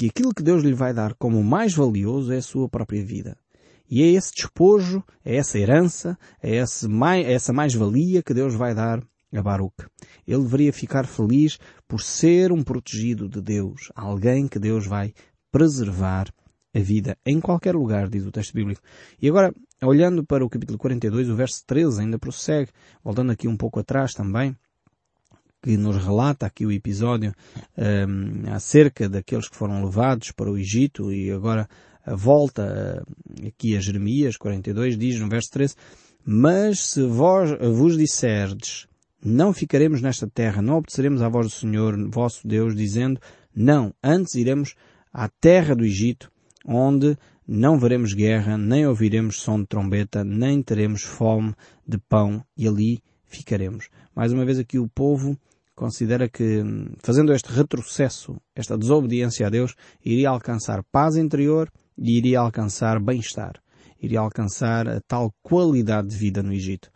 que 0.02 0.08
aquilo 0.08 0.34
que 0.34 0.42
Deus 0.42 0.64
lhe 0.64 0.74
vai 0.74 0.96
dar 0.96 1.14
como 1.14 1.44
mais 1.44 1.76
valioso 1.76 2.34
é 2.34 2.38
a 2.38 2.42
sua 2.42 2.68
própria 2.68 3.06
vida. 3.06 3.38
E 3.88 4.02
é 4.02 4.08
esse 4.08 4.34
despojo, 4.34 5.04
é 5.24 5.36
essa 5.36 5.60
herança, 5.60 6.18
é, 6.42 6.56
esse 6.56 6.88
mais, 6.88 7.24
é 7.24 7.34
essa 7.34 7.54
mais-valia 7.54 8.24
que 8.24 8.34
Deus 8.34 8.56
vai 8.56 8.74
dar 8.74 9.04
a 9.32 9.42
Baruch. 9.44 9.76
Ele 10.28 10.42
deveria 10.42 10.74
ficar 10.74 11.06
feliz 11.06 11.60
por 11.88 12.02
ser 12.02 12.52
um 12.52 12.64
protegido 12.64 13.30
de 13.30 13.40
Deus, 13.44 13.92
alguém 13.94 14.48
que 14.48 14.58
Deus 14.58 14.88
vai 14.88 15.14
preservar 15.52 16.34
a 16.74 16.80
vida 16.80 17.16
em 17.24 17.40
qualquer 17.40 17.76
lugar, 17.76 18.10
diz 18.10 18.26
o 18.26 18.32
texto 18.32 18.56
bíblico. 18.56 18.82
E 19.22 19.30
agora, 19.30 19.54
olhando 19.84 20.26
para 20.26 20.44
o 20.44 20.50
capítulo 20.50 20.80
42, 20.80 21.30
o 21.30 21.36
verso 21.36 21.64
13 21.68 22.02
ainda 22.02 22.18
prossegue, 22.18 22.72
voltando 23.04 23.32
aqui 23.32 23.48
um 23.48 23.56
pouco 23.56 23.80
atrás 23.80 24.16
também, 24.16 24.58
que 25.62 25.78
nos 25.78 25.98
relata 25.98 26.46
aqui 26.46 26.66
o 26.66 26.72
episódio 26.72 27.34
um, 27.78 28.52
acerca 28.52 29.08
daqueles 29.08 29.48
que 29.48 29.56
foram 29.56 29.84
levados 29.84 30.32
para 30.32 30.52
o 30.52 30.58
Egito 30.58 31.12
e 31.12 31.32
agora 31.32 31.70
volta 32.08 33.04
uh, 33.06 33.48
aqui 33.48 33.78
a 33.78 33.80
Jeremias 33.80 34.38
42 34.38 34.98
diz 34.98 35.20
no 35.20 35.30
verso 35.30 35.52
13 35.52 35.76
Mas 36.26 36.80
se 36.80 37.04
vós 37.04 37.52
vos 37.60 37.98
disserdes 37.98 38.88
não 39.24 39.54
ficaremos 39.54 40.02
nesta 40.02 40.28
terra, 40.28 40.64
não 40.64 40.78
obedeceremos 40.78 41.22
à 41.22 41.30
voz 41.30 41.46
do 41.46 41.54
Senhor, 41.54 41.96
vosso 42.10 42.48
Deus, 42.48 42.76
dizendo 42.76 43.20
não, 43.56 43.94
antes 44.04 44.34
iremos 44.34 44.74
à 45.14 45.30
terra 45.30 45.76
do 45.76 45.86
Egito 45.86 46.32
onde 46.66 47.18
não 47.48 47.78
veremos 47.78 48.14
guerra, 48.14 48.58
nem 48.58 48.88
ouviremos 48.88 49.42
som 49.42 49.60
de 49.60 49.68
trombeta, 49.68 50.24
nem 50.24 50.62
teremos 50.62 51.04
fome 51.04 51.54
de 51.88 51.98
pão 51.98 52.44
e 52.58 52.68
ali 52.68 53.04
ficaremos. 53.26 53.90
Mais 54.16 54.32
uma 54.32 54.46
vez 54.46 54.58
aqui 54.58 54.80
o 54.80 54.88
povo 54.88 55.38
considera 55.82 56.30
que, 56.30 56.64
fazendo 57.00 57.34
este 57.34 57.52
retrocesso, 57.52 58.40
esta 58.56 58.78
desobediência 58.78 59.48
a 59.48 59.50
Deus, 59.50 59.74
iria 60.06 60.30
alcançar 60.30 60.84
paz 60.92 61.16
interior 61.16 61.72
e 61.98 62.20
iria 62.20 62.40
alcançar 62.40 63.00
bem-estar. 63.00 63.54
Iria 64.00 64.20
alcançar 64.20 64.88
a 64.88 65.02
tal 65.02 65.34
qualidade 65.42 66.10
de 66.10 66.16
vida 66.16 66.44
no 66.44 66.54
Egito. 66.54 66.92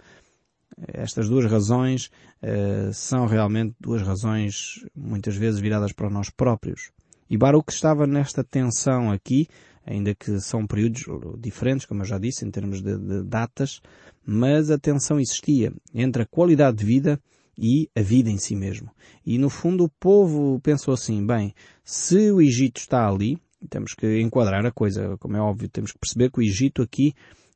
Estas 0.93 1.27
duas 1.27 1.49
razões 1.49 2.11
uh, 2.43 2.93
são 2.93 3.25
realmente 3.25 3.73
duas 3.79 4.03
razões 4.03 4.85
muitas 4.95 5.35
vezes 5.35 5.59
viradas 5.59 5.91
para 5.91 6.07
nós 6.07 6.29
próprios. 6.29 6.91
E 7.27 7.35
Baruch 7.35 7.73
estava 7.73 8.05
nesta 8.05 8.43
tensão 8.43 9.11
aqui, 9.11 9.47
ainda 9.83 10.13
que 10.13 10.39
são 10.39 10.67
períodos 10.67 11.05
diferentes, 11.39 11.87
como 11.87 12.03
eu 12.03 12.05
já 12.05 12.19
disse, 12.19 12.45
em 12.45 12.51
termos 12.51 12.83
de, 12.83 12.95
de 12.95 13.23
datas, 13.23 13.81
mas 14.23 14.69
a 14.69 14.77
tensão 14.77 15.19
existia 15.19 15.73
entre 15.91 16.21
a 16.21 16.27
qualidade 16.27 16.77
de 16.77 16.85
vida 16.85 17.19
e 17.57 17.89
a 17.95 18.01
vida 18.01 18.29
em 18.29 18.37
si 18.37 18.55
mesmo. 18.55 18.91
E 19.25 19.37
no 19.37 19.49
fundo 19.49 19.85
o 19.85 19.89
povo 19.89 20.59
pensou 20.61 20.93
assim, 20.93 21.25
bem, 21.25 21.53
se 21.83 22.31
o 22.31 22.41
Egito 22.41 22.77
está 22.79 23.07
ali, 23.07 23.37
temos 23.69 23.93
que 23.93 24.21
enquadrar 24.21 24.65
a 24.65 24.71
coisa, 24.71 25.17
como 25.17 25.37
é 25.37 25.39
óbvio, 25.39 25.69
temos 25.69 25.91
que 25.91 25.99
perceber 25.99 26.31
que 26.31 26.39
o 26.39 26.43
Egito 26.43 26.81
aqui 26.81 27.13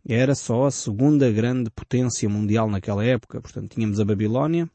era 0.08 0.34
só 0.34 0.66
a 0.66 0.72
segunda 0.72 1.32
grande 1.32 1.70
potência 1.70 2.28
mundial 2.30 2.70
naquela 2.70 3.04
época. 3.04 3.42
Portanto, 3.42 3.76
tínhamos 3.76 4.00
a 4.00 4.06
Babilónia, 4.06 4.70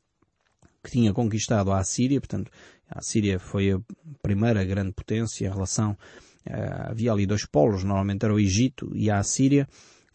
que 0.83 0.91
tinha 0.91 1.13
conquistado 1.13 1.73
a 1.73 1.79
Assíria, 1.79 2.21
portanto, 2.21 2.51
a 2.89 3.01
Síria 3.01 3.39
foi 3.39 3.73
a 3.73 3.81
primeira 4.23 4.63
grande 4.65 4.93
potência 4.93 5.47
em 5.47 5.51
relação. 5.51 5.97
Uh, 6.47 6.91
havia 6.91 7.11
ali 7.11 7.27
dois 7.27 7.47
polos, 7.47 7.83
normalmente 7.83 8.25
era 8.25 8.35
o 8.35 8.39
Egito 8.39 8.91
e 8.95 9.11
a 9.11 9.19
Assíria. 9.19 9.67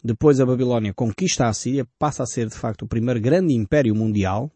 Depois 0.02 0.40
a 0.40 0.46
Babilónia 0.46 0.94
conquista 0.94 1.48
a 1.48 1.52
Síria, 1.52 1.86
passa 1.98 2.22
a 2.22 2.26
ser 2.26 2.48
de 2.48 2.54
facto 2.54 2.82
o 2.82 2.88
primeiro 2.88 3.20
grande 3.20 3.52
império 3.52 3.94
mundial, 3.94 4.50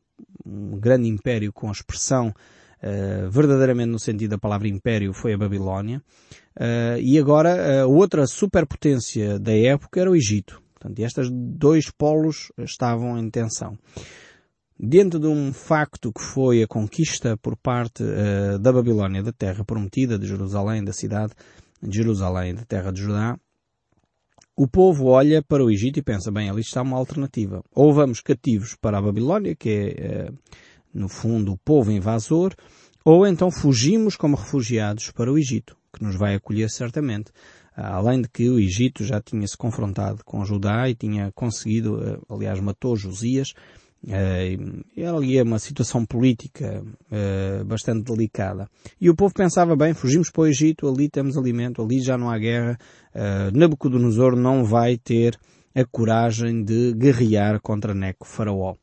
um 0.45 0.79
grande 0.79 1.09
império 1.09 1.53
com 1.53 1.71
expressão 1.71 2.29
uh, 2.29 3.31
verdadeiramente 3.31 3.91
no 3.91 3.99
sentido 3.99 4.31
da 4.31 4.39
palavra 4.39 4.69
império 4.69 5.13
foi 5.13 5.35
a 5.35 5.39
Babilónia. 5.39 6.03
Uh, 6.57 6.99
e 7.01 7.19
agora 7.19 7.83
a 7.83 7.87
outra 7.87 8.27
superpotência 8.27 9.39
da 9.39 9.57
época 9.57 10.01
era 10.01 10.11
o 10.11 10.17
Egito. 10.17 10.63
Portanto, 10.75 10.99
estes 11.01 11.29
dois 11.31 11.91
polos 11.91 12.53
estavam 12.59 13.19
em 13.19 13.31
tensão 13.31 13.79
dentro 14.79 15.21
de 15.21 15.27
um 15.27 15.53
facto 15.53 16.13
que 16.13 16.23
foi 16.23 16.63
a 16.63 16.67
conquista 16.67 17.37
por 17.37 17.57
parte 17.57 18.03
uh, 18.03 18.59
da 18.59 18.73
Babilónia 18.73 19.23
da 19.23 19.33
terra 19.33 19.65
prometida, 19.65 20.19
de 20.19 20.27
Jerusalém, 20.27 20.85
da 20.85 20.93
cidade 20.93 21.33
de 21.83 21.97
Jerusalém, 21.97 22.55
da 22.55 22.65
terra 22.65 22.91
de 22.91 23.01
Judá, 23.01 23.39
o 24.57 24.69
povo 24.69 25.07
olha 25.07 25.43
para 25.43 25.65
o 25.65 25.71
Egito 25.71 25.99
e 25.99 26.03
pensa, 26.03 26.31
bem, 26.31 26.49
ali 26.49 26.61
está 26.61 26.83
uma 26.83 26.97
alternativa. 26.97 27.63
Ou 27.75 27.93
vamos 27.93 28.21
cativos 28.21 28.77
para 28.81 28.99
a 28.99 29.03
Babilónia, 29.03 29.55
que 29.55 29.69
é, 29.71 30.31
uh, 30.31 30.39
no 30.93 31.09
fundo, 31.09 31.53
o 31.53 31.59
povo 31.59 31.91
invasor, 31.91 32.55
ou 33.05 33.27
então 33.27 33.51
fugimos 33.51 34.17
como 34.17 34.37
refugiados 34.37 35.11
para 35.11 35.33
o 35.33 35.37
Egito, 35.37 35.77
que 35.93 36.03
nos 36.03 36.17
vai 36.17 36.35
acolher 36.35 36.71
certamente. 36.71 37.33
Além 37.77 38.23
de 38.23 38.29
que 38.29 38.49
o 38.49 38.61
Egito 38.61 39.03
já 39.03 39.21
tinha 39.21 39.47
se 39.49 39.57
confrontado 39.57 40.25
com 40.25 40.45
Judá 40.45 40.89
e 40.89 40.95
tinha 40.95 41.33
conseguido, 41.33 41.97
uh, 41.97 42.35
aliás, 42.35 42.61
matou 42.61 42.97
Josias, 42.97 43.53
Uh, 44.07 45.09
ali 45.17 45.39
é 45.39 45.43
uma 45.43 45.59
situação 45.59 46.05
política 46.05 46.83
uh, 46.83 47.65
bastante 47.65 48.13
delicada. 48.13 48.69
E 49.01 49.09
o 49.09 49.15
povo 49.15 49.33
pensava 49.33 49.75
bem, 49.75 49.95
fugimos 49.95 50.31
para 50.31 50.43
o 50.43 50.47
Egito, 50.47 50.87
ali 50.87 51.09
temos 51.09 51.39
alimento, 51.39 51.83
ali 51.83 52.01
já 52.01 52.19
não 52.19 52.31
há 52.31 52.39
guerra, 52.39 52.79
uh, 53.15 53.57
Nabucodonosor 53.57 54.37
não 54.37 54.65
vai 54.65 54.99
ter 54.99 55.39
a 55.75 55.85
coragem 55.85 56.63
de 56.63 56.93
guerrear 56.93 57.61
contra 57.61 57.95
Neco, 57.95 58.27
faraó. 58.27 58.75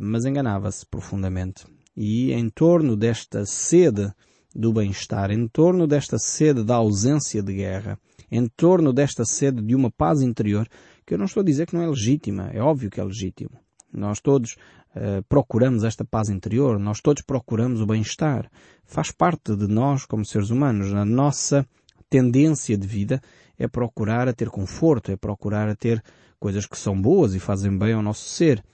Mas 0.00 0.24
enganava-se 0.24 0.86
profundamente. 0.86 1.66
E 1.94 2.32
em 2.32 2.48
torno 2.48 2.96
desta 2.96 3.44
sede 3.44 4.10
do 4.54 4.72
bem-estar, 4.72 5.30
em 5.30 5.46
torno 5.46 5.86
desta 5.86 6.16
sede 6.18 6.64
da 6.64 6.76
ausência 6.76 7.42
de 7.42 7.52
guerra, 7.52 7.98
em 8.30 8.46
torno 8.46 8.94
desta 8.94 9.26
sede 9.26 9.60
de 9.60 9.74
uma 9.74 9.90
paz 9.90 10.22
interior, 10.22 10.66
que 11.06 11.12
eu 11.12 11.18
não 11.18 11.26
estou 11.26 11.42
a 11.42 11.44
dizer 11.44 11.66
que 11.66 11.74
não 11.74 11.82
é 11.82 11.86
legítima, 11.86 12.48
é 12.50 12.62
óbvio 12.62 12.88
que 12.88 12.98
é 12.98 13.04
legítimo. 13.04 13.50
Nós 13.92 14.20
todos 14.20 14.56
uh, 14.96 15.22
procuramos 15.28 15.84
esta 15.84 16.04
paz 16.04 16.28
interior, 16.28 16.78
nós 16.78 17.00
todos 17.00 17.22
procuramos 17.22 17.80
o 17.80 17.86
bem-estar. 17.86 18.50
Faz 18.84 19.10
parte 19.10 19.54
de 19.54 19.66
nós 19.66 20.06
como 20.06 20.24
seres 20.24 20.50
humanos. 20.50 20.92
A 20.94 21.04
nossa 21.04 21.66
tendência 22.08 22.76
de 22.76 22.86
vida 22.86 23.20
é 23.58 23.68
procurar 23.68 24.28
a 24.28 24.32
ter 24.32 24.48
conforto, 24.48 25.12
é 25.12 25.16
procurar 25.16 25.68
a 25.68 25.76
ter 25.76 26.02
coisas 26.38 26.66
que 26.66 26.78
são 26.78 27.00
boas 27.00 27.34
e 27.34 27.38
fazem 27.38 27.76
bem 27.76 27.92
ao 27.92 28.02
nosso 28.02 28.28
ser. 28.28 28.64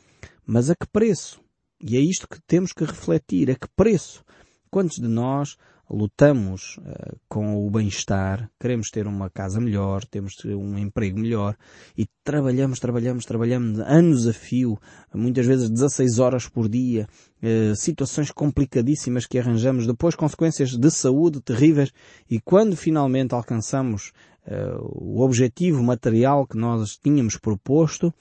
Mas 0.47 0.71
a 0.71 0.75
que 0.75 0.87
preço? 0.87 1.41
E 1.81 1.97
é 1.97 2.01
isto 2.01 2.27
que 2.29 2.41
temos 2.47 2.73
que 2.73 2.85
refletir. 2.85 3.51
A 3.51 3.55
que 3.55 3.69
preço? 3.77 4.25
Quantos 4.71 4.97
de 4.97 5.09
nós 5.09 5.57
lutamos 5.91 6.79
uh, 6.79 7.19
com 7.29 7.67
o 7.67 7.71
bem-estar, 7.71 8.51
queremos 8.61 8.91
ter 8.91 9.07
uma 9.07 9.31
casa 9.31 9.61
melhor, 9.61 10.05
temos 10.05 10.35
um 10.45 10.79
emprego 10.79 11.19
melhor 11.19 11.57
e 11.97 12.07
trabalhamos, 12.23 12.79
trabalhamos, 12.79 13.25
trabalhamos 13.25 13.81
anos 13.81 14.27
a 14.27 14.33
fio, 14.33 14.79
muitas 15.15 15.47
vezes 15.47 15.71
16 15.71 16.19
horas 16.19 16.49
por 16.49 16.69
dia, 16.69 17.09
uh, 17.43 17.75
situações 17.75 18.31
complicadíssimas 18.31 19.27
que 19.27 19.39
arranjamos, 19.39 19.87
depois 19.87 20.15
consequências 20.15 20.77
de 20.77 20.91
saúde 20.91 21.41
terríveis 21.41 21.91
e 22.29 22.39
quando 22.39 22.77
finalmente 22.77 23.35
alcançamos 23.35 24.13
uh, 24.47 24.79
o 24.83 25.23
objetivo 25.23 25.83
material 25.83 26.47
que 26.47 26.59
nós 26.59 26.97
tínhamos 26.97 27.39
proposto, 27.39 28.13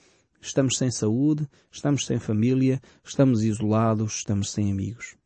estamos 0.41 0.77
sem 0.77 0.89
saúde, 0.89 1.45
estamos 1.69 2.05
sem 2.05 2.17
família, 2.17 2.79
estamos 3.03 3.43
isolados, 3.43 4.19
estamos 4.19 4.51
sem 4.51 4.71
amigos 4.71 5.17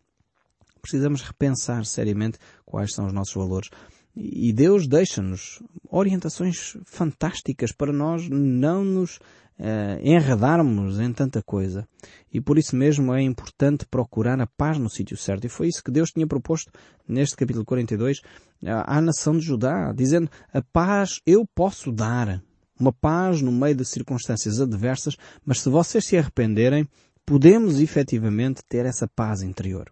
precisamos 0.82 1.22
repensar 1.22 1.86
seriamente 1.86 2.38
quais 2.66 2.94
são 2.94 3.06
os 3.06 3.14
nossos 3.14 3.34
valores. 3.34 3.70
E 4.16 4.52
Deus 4.52 4.88
deixa-nos 4.88 5.64
orientações 5.90 6.78
fantásticas 6.86 7.72
para 7.72 7.94
nós 7.94 8.28
não 8.30 8.84
nos 8.84 9.18
uh, 9.62 10.00
enredarmos 10.02 11.00
em 11.00 11.14
tanta 11.14 11.42
coisa. 11.42 11.88
E 12.34 12.42
por 12.42 12.58
isso 12.58 12.76
mesmo 12.76 13.14
é 13.14 13.22
importante 13.22 13.86
procurar 13.86 14.40
a 14.42 14.48
paz 14.48 14.78
no 14.78 14.90
sítio 14.90 15.16
certo. 15.16 15.46
E 15.46 15.50
foi 15.50 15.68
isso 15.68 15.84
que 15.84 15.92
Deus 15.92 16.12
tinha 16.12 16.28
proposto 16.28 16.72
neste 17.08 17.38
capítulo 17.38 17.64
42 17.64 18.22
à, 18.66 19.00
nação 19.02 19.38
de 19.38 19.46
Judá, 19.46 19.94
dizendo 19.94 20.30
a 20.54 20.62
paz 20.62 21.22
eu 21.26 21.46
posso 21.56 21.92
dar. 21.92 22.42
Uma 22.80 22.92
paz 22.92 23.42
no 23.42 23.52
meio 23.52 23.76
de 23.76 23.86
circunstâncias 23.86 24.60
adversas, 24.60 25.16
mas 25.46 25.62
se 25.62 25.70
vocês 25.70 26.04
se 26.04 26.18
arrependerem, 26.18 26.90
podemos 27.26 27.80
efetivamente 27.80 28.64
ter 28.68 28.88
essa 28.88 29.08
paz 29.08 29.44
interior. 29.44 29.92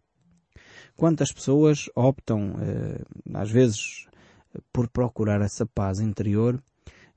Quantas 0.99 1.31
pessoas 1.31 1.89
optam, 1.95 2.55
eh, 2.59 3.01
às 3.33 3.49
vezes, 3.49 4.05
por 4.73 4.89
procurar 4.89 5.39
essa 5.39 5.65
paz 5.65 6.01
interior 6.01 6.61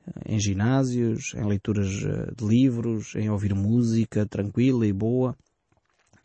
eh, 0.06 0.34
em 0.34 0.38
ginásios, 0.38 1.34
em 1.34 1.44
leituras 1.44 1.88
eh, 1.88 2.32
de 2.32 2.46
livros, 2.46 3.16
em 3.16 3.28
ouvir 3.28 3.52
música 3.56 4.24
tranquila 4.24 4.86
e 4.86 4.92
boa. 4.92 5.36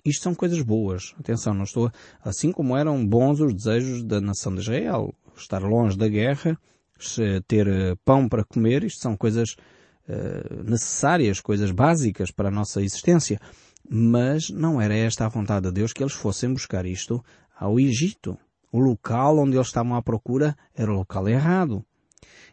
Isto 0.05 0.21
são 0.21 0.35
coisas 0.35 0.61
boas. 0.61 1.15
Atenção, 1.19 1.55
não 1.55 1.63
estou, 1.63 1.91
assim 2.23 2.51
como 2.51 2.77
eram 2.77 3.03
bons 3.03 3.39
os 3.39 3.55
desejos 3.55 4.03
da 4.03 4.21
nação 4.21 4.53
de 4.53 4.61
Israel. 4.61 5.11
Estar 5.35 5.63
longe 5.63 5.97
da 5.97 6.07
guerra, 6.07 6.55
ter 7.47 7.97
pão 8.05 8.29
para 8.29 8.43
comer, 8.43 8.83
isto 8.83 9.01
são 9.01 9.17
coisas 9.17 9.55
necessárias, 10.63 11.41
coisas 11.41 11.71
básicas 11.71 12.31
para 12.31 12.49
a 12.49 12.51
nossa 12.51 12.83
existência. 12.83 13.39
Mas 13.89 14.49
não 14.49 14.81
era 14.81 14.95
esta 14.95 15.25
a 15.25 15.29
vontade 15.29 15.67
de 15.67 15.71
Deus 15.71 15.93
que 15.93 16.03
eles 16.03 16.13
fossem 16.13 16.51
buscar 16.51 16.85
isto 16.85 17.23
ao 17.59 17.79
Egito. 17.79 18.37
O 18.71 18.79
local 18.79 19.39
onde 19.39 19.55
eles 19.55 19.67
estavam 19.67 19.95
à 19.95 20.01
procura 20.01 20.55
era 20.75 20.91
o 20.91 20.95
local 20.95 21.27
errado. 21.27 21.83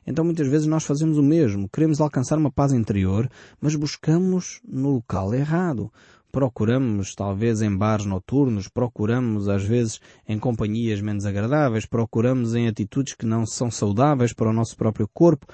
Então 0.07 0.25
muitas 0.25 0.49
vezes 0.49 0.67
nós 0.67 0.85
fazemos 0.85 1.19
o 1.19 1.23
mesmo. 1.23 1.69
Queremos 1.69 2.01
alcançar 2.01 2.39
uma 2.39 2.51
paz 2.51 2.73
interior, 2.73 3.29
mas 3.61 3.75
buscamos 3.75 4.61
no 4.67 4.95
local 4.95 5.35
errado. 5.35 5.91
Procuramos 6.31 7.15
talvez 7.15 7.63
em 7.63 7.75
bares 7.75 8.05
noturnos, 8.05 8.69
procuramos 8.69 9.49
às 9.49 9.65
vezes 9.65 10.01
em 10.29 10.39
companhias 10.39 11.01
menos 11.01 11.25
agradáveis, 11.25 11.87
procuramos 11.87 12.55
em 12.55 12.67
atitudes 12.67 13.15
que 13.15 13.25
não 13.25 13.47
são 13.47 13.71
saudáveis 13.71 14.33
para 14.33 14.51
o 14.51 14.53
nosso 14.53 14.77
próprio 14.77 15.09
corpo, 15.15 15.47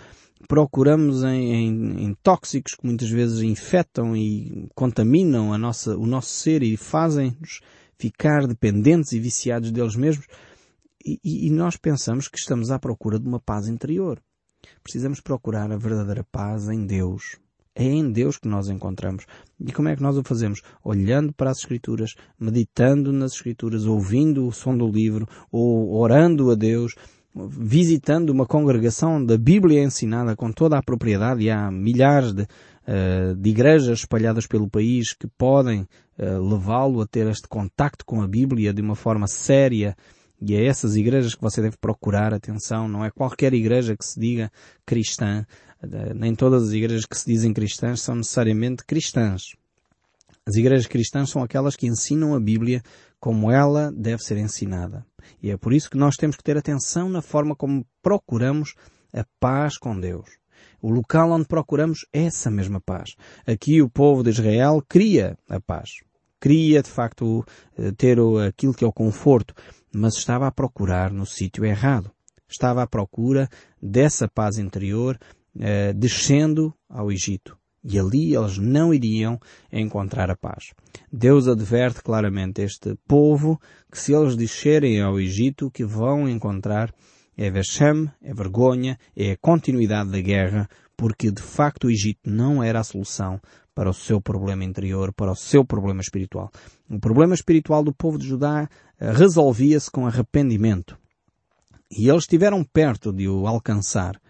procuramos 0.48 1.22
em, 1.22 1.52
em, 1.52 2.04
em 2.04 2.14
tóxicos 2.22 2.74
que 2.74 2.86
muitas 2.86 3.10
vezes 3.10 3.42
infectam 3.42 4.16
e 4.16 4.68
contaminam 4.74 5.52
a 5.52 5.58
nossa, 5.58 5.96
o 5.96 6.06
nosso 6.06 6.30
ser 6.30 6.62
e 6.62 6.78
fazem-nos 6.78 7.60
ficar 8.00 8.46
dependentes 8.46 9.12
e 9.12 9.20
viciados 9.20 9.70
deles 9.70 9.94
mesmos. 9.94 10.26
E, 11.04 11.46
e, 11.46 11.50
nós 11.50 11.76
pensamos 11.76 12.28
que 12.28 12.38
estamos 12.38 12.70
à 12.70 12.78
procura 12.78 13.18
de 13.18 13.28
uma 13.28 13.40
paz 13.40 13.68
interior. 13.68 14.20
Precisamos 14.82 15.20
procurar 15.20 15.70
a 15.70 15.76
verdadeira 15.76 16.24
paz 16.24 16.68
em 16.68 16.86
Deus. 16.86 17.36
É 17.74 17.84
em 17.84 18.10
Deus 18.10 18.36
que 18.36 18.48
nós 18.48 18.68
encontramos. 18.68 19.24
E 19.58 19.72
como 19.72 19.88
é 19.88 19.96
que 19.96 20.02
nós 20.02 20.16
o 20.16 20.22
fazemos? 20.22 20.60
Olhando 20.84 21.32
para 21.32 21.50
as 21.50 21.58
Escrituras, 21.58 22.14
meditando 22.38 23.12
nas 23.12 23.32
Escrituras, 23.32 23.86
ouvindo 23.86 24.46
o 24.46 24.52
som 24.52 24.76
do 24.76 24.90
livro, 24.90 25.26
ou 25.50 25.94
orando 25.94 26.50
a 26.50 26.54
Deus, 26.54 26.94
visitando 27.34 28.30
uma 28.30 28.44
congregação 28.44 29.24
da 29.24 29.38
Bíblia 29.38 29.82
ensinada 29.82 30.34
com 30.34 30.50
toda 30.50 30.76
a 30.76 30.82
propriedade, 30.82 31.44
e 31.44 31.50
há 31.50 31.70
milhares 31.70 32.32
de, 32.32 32.42
uh, 32.42 33.34
de 33.36 33.50
igrejas 33.50 34.00
espalhadas 34.00 34.46
pelo 34.46 34.68
país 34.68 35.14
que 35.14 35.28
podem 35.38 35.86
uh, 36.20 36.42
levá-lo 36.42 37.00
a 37.00 37.06
ter 37.06 37.26
este 37.26 37.48
contacto 37.48 38.04
com 38.04 38.22
a 38.22 38.28
Bíblia 38.28 38.72
de 38.72 38.82
uma 38.82 38.94
forma 38.94 39.26
séria, 39.26 39.96
e 40.40 40.54
é 40.54 40.64
essas 40.64 40.96
igrejas 40.96 41.34
que 41.34 41.42
você 41.42 41.60
deve 41.60 41.76
procurar 41.76 42.32
atenção, 42.32 42.88
não 42.88 43.04
é 43.04 43.10
qualquer 43.10 43.52
igreja 43.54 43.96
que 43.96 44.04
se 44.04 44.18
diga 44.18 44.52
cristã, 44.84 45.46
uh, 45.82 46.14
nem 46.14 46.34
todas 46.34 46.64
as 46.64 46.72
igrejas 46.72 47.06
que 47.06 47.16
se 47.16 47.26
dizem 47.26 47.52
cristãs 47.52 48.02
são 48.02 48.14
necessariamente 48.14 48.84
cristãs. 48.84 49.54
As 50.46 50.56
igrejas 50.56 50.86
cristãs 50.86 51.30
são 51.30 51.42
aquelas 51.42 51.76
que 51.76 51.86
ensinam 51.86 52.34
a 52.34 52.40
Bíblia 52.40 52.82
como 53.20 53.50
ela 53.50 53.92
deve 53.92 54.22
ser 54.22 54.38
ensinada. 54.38 55.04
E 55.42 55.50
é 55.50 55.56
por 55.56 55.72
isso 55.72 55.90
que 55.90 55.98
nós 55.98 56.16
temos 56.16 56.36
que 56.36 56.42
ter 56.42 56.56
atenção 56.56 57.08
na 57.08 57.22
forma 57.22 57.54
como 57.54 57.86
procuramos 58.02 58.74
a 59.12 59.24
paz 59.38 59.76
com 59.76 59.98
Deus. 59.98 60.28
O 60.80 60.90
local 60.90 61.30
onde 61.30 61.46
procuramos 61.46 62.06
essa 62.12 62.50
mesma 62.50 62.80
paz. 62.80 63.14
Aqui 63.46 63.82
o 63.82 63.90
povo 63.90 64.22
de 64.22 64.30
Israel 64.30 64.82
cria 64.88 65.36
a 65.48 65.60
paz. 65.60 65.90
Queria 66.40 66.82
de 66.82 66.90
facto 66.90 67.44
ter 67.96 68.18
aquilo 68.48 68.74
que 68.74 68.84
é 68.84 68.86
o 68.86 68.92
conforto, 68.92 69.54
mas 69.92 70.16
estava 70.16 70.46
a 70.46 70.52
procurar 70.52 71.12
no 71.12 71.26
sítio 71.26 71.64
errado. 71.64 72.10
Estava 72.48 72.82
à 72.82 72.86
procura 72.86 73.48
dessa 73.80 74.26
paz 74.26 74.58
interior, 74.58 75.18
descendo 75.94 76.74
ao 76.88 77.12
Egito. 77.12 77.56
E 77.82 77.98
ali 77.98 78.34
eles 78.34 78.58
não 78.58 78.92
iriam 78.92 79.38
encontrar 79.72 80.30
a 80.30 80.36
paz. 80.36 80.72
Deus 81.12 81.48
adverte 81.48 82.02
claramente 82.02 82.60
este 82.60 82.94
povo 83.06 83.60
que 83.90 83.98
se 83.98 84.12
eles 84.12 84.36
descerem 84.36 85.00
ao 85.00 85.18
Egito, 85.18 85.70
que 85.70 85.84
vão 85.84 86.28
encontrar 86.28 86.92
é 87.36 87.50
vexame, 87.50 88.10
é 88.20 88.34
vergonha, 88.34 88.98
é 89.16 89.30
a 89.30 89.36
continuidade 89.36 90.10
da 90.10 90.20
guerra, 90.20 90.68
porque 91.00 91.30
de 91.30 91.40
facto 91.40 91.84
o 91.84 91.90
Egito 91.90 92.28
não 92.28 92.62
era 92.62 92.80
a 92.80 92.84
solução 92.84 93.40
para 93.74 93.88
o 93.88 93.94
seu 93.94 94.20
problema 94.20 94.64
interior, 94.64 95.14
para 95.14 95.32
o 95.32 95.34
seu 95.34 95.64
problema 95.64 96.02
espiritual. 96.02 96.50
O 96.90 97.00
problema 97.00 97.34
espiritual 97.34 97.82
do 97.82 97.90
povo 97.90 98.18
de 98.18 98.28
Judá 98.28 98.68
eh, 98.98 99.10
resolvia-se 99.10 99.90
com 99.90 100.06
arrependimento. 100.06 100.98
E 101.90 102.10
eles 102.10 102.24
estiveram 102.24 102.62
perto 102.62 103.14
de 103.14 103.26
o 103.26 103.46
alcançar. 103.46 104.20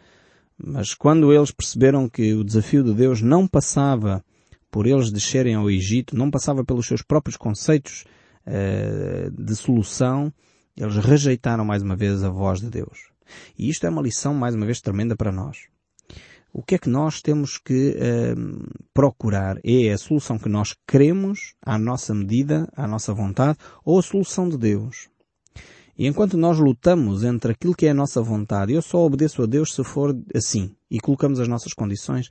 Mas 0.56 0.94
quando 0.94 1.32
eles 1.32 1.50
perceberam 1.50 2.08
que 2.08 2.34
o 2.34 2.44
desafio 2.44 2.84
de 2.84 2.94
Deus 2.94 3.20
não 3.20 3.48
passava 3.48 4.24
por 4.70 4.86
eles 4.86 5.10
descerem 5.10 5.56
ao 5.56 5.68
Egito, 5.68 6.16
não 6.16 6.30
passava 6.30 6.64
pelos 6.64 6.86
seus 6.86 7.02
próprios 7.02 7.36
conceitos 7.36 8.04
uh, 8.46 9.28
de 9.32 9.56
solução, 9.56 10.32
eles 10.76 10.94
rejeitaram 10.98 11.64
mais 11.64 11.82
uma 11.82 11.96
vez 11.96 12.22
a 12.22 12.30
voz 12.30 12.60
de 12.60 12.70
Deus. 12.70 13.10
E 13.58 13.68
isto 13.68 13.84
é 13.86 13.90
uma 13.90 14.02
lição 14.02 14.34
mais 14.34 14.54
uma 14.54 14.66
vez 14.66 14.80
tremenda 14.80 15.16
para 15.16 15.32
nós. 15.32 15.68
O 16.52 16.62
que 16.62 16.74
é 16.74 16.78
que 16.78 16.88
nós 16.88 17.22
temos 17.22 17.58
que 17.58 17.96
uh, 17.96 18.82
procurar? 18.92 19.58
É 19.62 19.92
a 19.92 19.98
solução 19.98 20.38
que 20.38 20.48
nós 20.48 20.74
queremos, 20.86 21.54
à 21.64 21.78
nossa 21.78 22.12
medida, 22.12 22.68
à 22.76 22.88
nossa 22.88 23.14
vontade, 23.14 23.58
ou 23.84 23.98
a 23.98 24.02
solução 24.02 24.48
de 24.48 24.58
Deus? 24.58 25.08
E 25.96 26.06
enquanto 26.06 26.36
nós 26.36 26.58
lutamos 26.58 27.22
entre 27.22 27.52
aquilo 27.52 27.74
que 27.74 27.86
é 27.86 27.90
a 27.90 27.94
nossa 27.94 28.20
vontade, 28.20 28.72
eu 28.72 28.82
só 28.82 29.04
obedeço 29.04 29.42
a 29.42 29.46
Deus 29.46 29.74
se 29.74 29.84
for 29.84 30.18
assim, 30.34 30.74
e 30.90 30.98
colocamos 30.98 31.38
as 31.38 31.46
nossas 31.46 31.72
condições, 31.72 32.30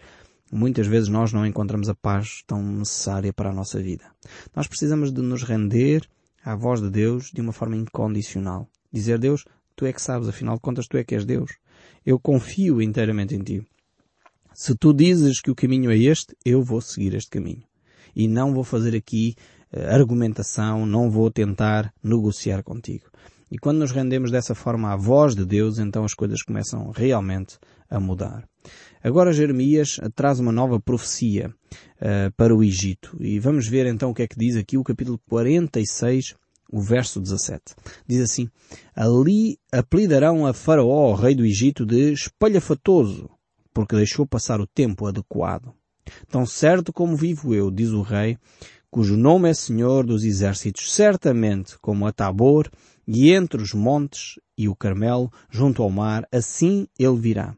muitas 0.52 0.88
vezes 0.88 1.08
nós 1.08 1.32
não 1.32 1.46
encontramos 1.46 1.88
a 1.88 1.96
paz 1.96 2.44
tão 2.46 2.62
necessária 2.62 3.32
para 3.32 3.52
a 3.52 3.54
nossa 3.54 3.80
vida. 3.80 4.06
Nós 4.56 4.68
precisamos 4.68 5.14
de 5.14 5.22
nos 5.22 5.44
render 5.44 6.10
à 6.44 6.56
voz 6.56 6.82
de 6.82 6.90
Deus 6.90 7.32
de 7.32 7.40
uma 7.42 7.54
forma 7.54 7.78
incondicional. 7.78 8.68
Dizer, 8.92 9.18
Deus, 9.20 9.46
tu 9.76 9.86
é 9.86 9.94
que 9.94 10.02
sabes, 10.02 10.28
afinal 10.28 10.56
de 10.56 10.62
contas 10.62 10.88
tu 10.88 10.98
é 10.98 11.04
que 11.04 11.16
és 11.16 11.24
Deus. 11.24 11.52
Eu 12.06 12.20
confio 12.20 12.82
inteiramente 12.82 13.36
em 13.36 13.44
ti. 13.44 13.66
Se 14.62 14.76
tu 14.76 14.92
dizes 14.94 15.40
que 15.40 15.50
o 15.50 15.56
caminho 15.56 15.90
é 15.90 15.98
este, 15.98 16.36
eu 16.44 16.62
vou 16.62 16.82
seguir 16.82 17.14
este 17.14 17.30
caminho. 17.30 17.64
E 18.14 18.28
não 18.28 18.54
vou 18.54 18.66
fazer 18.66 18.94
aqui 18.94 19.34
uh, 19.72 19.96
argumentação, 19.96 20.86
não 20.86 21.10
vou 21.10 21.32
tentar 21.32 21.94
negociar 22.04 22.62
contigo. 22.62 23.06
E 23.50 23.58
quando 23.58 23.78
nos 23.78 23.94
rendemos 23.94 24.30
dessa 24.30 24.54
forma 24.54 24.92
à 24.92 24.98
voz 24.98 25.34
de 25.34 25.46
Deus, 25.46 25.80
então 25.80 26.04
as 26.04 26.14
coisas 26.14 26.44
começam 26.44 26.92
realmente 26.92 27.58
a 27.90 28.02
mudar. 28.02 28.46
Agora 29.02 29.32
Jeremias 29.32 29.98
traz 30.14 30.42
uma 30.42 30.52
nova 30.52 30.78
profecia 30.78 31.56
uh, 32.02 32.30
para 32.36 32.54
o 32.54 32.62
Egito. 32.62 33.16
E 33.18 33.40
vamos 33.40 33.66
ver 33.66 33.86
então 33.86 34.10
o 34.10 34.14
que 34.14 34.24
é 34.24 34.28
que 34.28 34.38
diz 34.38 34.58
aqui 34.58 34.78
o 34.78 34.84
capítulo 34.84 35.18
46, 35.30 36.36
o 36.70 36.82
verso 36.82 37.22
17. 37.22 37.62
Diz 38.06 38.20
assim, 38.20 38.50
Ali 38.94 39.58
apelidarão 39.72 40.46
a 40.46 40.52
Faraó, 40.52 41.14
rei 41.14 41.34
do 41.34 41.46
Egito, 41.46 41.86
de 41.86 42.12
espalhafatoso, 42.12 43.39
porque 43.80 43.96
deixou 43.96 44.28
passar 44.28 44.60
o 44.60 44.68
tempo 44.68 45.08
adequado. 45.08 45.74
Tão 46.30 46.46
certo 46.46 46.92
como 46.92 47.16
vivo 47.16 47.56
eu, 47.56 47.72
diz 47.72 47.92
o 47.92 48.02
rei, 48.02 48.38
cujo 48.92 49.16
nome 49.16 49.50
é 49.50 49.54
Senhor 49.54 50.06
dos 50.06 50.26
Exércitos, 50.26 50.94
certamente 50.94 51.80
como 51.80 52.06
a 52.06 52.12
Tabor, 52.12 52.70
e 53.08 53.32
entre 53.32 53.62
os 53.62 53.74
montes 53.74 54.38
e 54.58 54.68
o 54.68 54.76
Carmelo, 54.76 55.32
junto 55.50 55.82
ao 55.82 55.90
mar, 55.90 56.28
assim 56.30 56.90
ele 57.00 57.16
virá. 57.16 57.56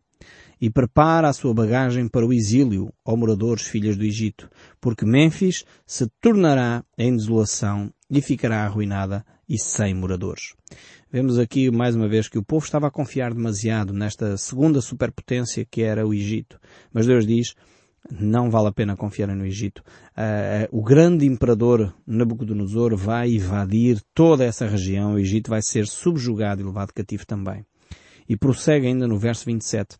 E 0.62 0.70
prepara 0.70 1.28
a 1.28 1.34
sua 1.34 1.56
bagagem 1.56 2.08
para 2.08 2.24
o 2.24 2.32
exílio, 2.32 2.94
ó 3.04 3.16
moradores 3.16 3.64
filhas 3.64 3.98
do 3.98 4.04
Egito, 4.04 4.48
porque 4.80 5.04
Mênfis 5.04 5.66
se 5.88 6.06
tornará 6.22 6.86
em 6.96 7.16
desolação 7.16 7.92
e 8.12 8.22
ficará 8.22 8.66
arruinada 8.66 9.26
e 9.48 9.58
sem 9.58 9.94
moradores. 9.94 10.54
Vemos 11.10 11.40
aqui 11.40 11.72
mais 11.72 11.96
uma 11.96 12.08
vez 12.08 12.28
que 12.28 12.38
o 12.38 12.44
povo 12.44 12.66
estava 12.66 12.88
a 12.88 12.92
confiar 12.92 13.34
demasiado 13.34 13.94
nesta 13.94 14.36
segunda 14.38 14.82
superpotência 14.82 15.66
que 15.66 15.82
era 15.82 16.06
o 16.06 16.14
Egito. 16.14 16.60
Mas 16.94 17.08
Deus 17.08 17.26
diz, 17.26 17.56
não 18.10 18.50
vale 18.50 18.68
a 18.68 18.72
pena 18.72 18.98
confiar 18.98 19.28
no 19.36 19.46
Egito. 19.46 19.82
Uh, 20.12 20.68
o 20.78 20.84
grande 20.84 21.26
imperador 21.26 21.94
Nabucodonosor 22.06 22.96
vai 22.98 23.32
invadir 23.32 24.02
toda 24.14 24.44
essa 24.44 24.68
região. 24.68 25.14
O 25.14 25.20
Egito 25.20 25.50
vai 25.50 25.62
ser 25.62 25.88
subjugado 25.88 26.62
e 26.62 26.66
levado 26.66 26.94
cativo 26.94 27.26
também. 27.26 27.66
E 28.28 28.36
prossegue 28.36 28.88
ainda 28.88 29.08
no 29.08 29.18
verso 29.18 29.46
27. 29.46 29.98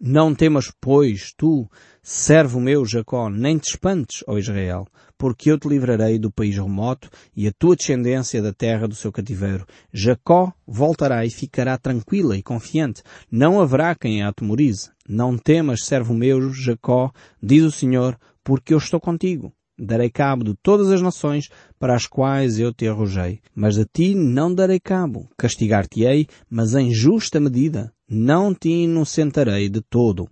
Não 0.00 0.32
temas, 0.32 0.72
pois, 0.80 1.32
tu, 1.36 1.68
servo 2.00 2.60
meu 2.60 2.86
Jacó, 2.86 3.28
nem 3.28 3.58
te 3.58 3.70
espantes, 3.70 4.22
ó 4.28 4.38
Israel, 4.38 4.86
porque 5.18 5.50
eu 5.50 5.58
te 5.58 5.66
livrarei 5.66 6.20
do 6.20 6.30
país 6.30 6.54
remoto 6.54 7.10
e 7.34 7.48
a 7.48 7.52
tua 7.58 7.74
descendência 7.74 8.40
da 8.40 8.52
terra 8.52 8.86
do 8.86 8.94
seu 8.94 9.10
cativeiro. 9.10 9.66
Jacó 9.92 10.52
voltará 10.64 11.26
e 11.26 11.30
ficará 11.30 11.76
tranquila 11.76 12.36
e 12.36 12.44
confiante. 12.44 13.02
Não 13.28 13.60
haverá 13.60 13.92
quem 13.96 14.22
a 14.22 14.28
atemorize. 14.28 14.88
Não 15.08 15.36
temas, 15.36 15.84
servo 15.84 16.14
meu 16.14 16.52
Jacó, 16.52 17.10
diz 17.42 17.64
o 17.64 17.72
Senhor, 17.72 18.16
porque 18.44 18.72
eu 18.72 18.78
estou 18.78 19.00
contigo. 19.00 19.52
Darei 19.78 20.10
cabo 20.10 20.42
de 20.42 20.54
todas 20.60 20.90
as 20.90 21.00
nações 21.00 21.48
para 21.78 21.94
as 21.94 22.06
quais 22.06 22.58
eu 22.58 22.72
te 22.72 22.88
arrojei. 22.88 23.40
Mas 23.54 23.78
a 23.78 23.84
ti 23.84 24.14
não 24.14 24.52
darei 24.52 24.80
cabo. 24.80 25.28
Castigar-te-ei, 25.36 26.26
mas 26.50 26.74
em 26.74 26.92
justa 26.92 27.38
medida. 27.38 27.92
Não 28.08 28.52
te 28.52 28.68
inocentarei 28.68 29.68
de 29.68 29.80
todo. 29.80 30.28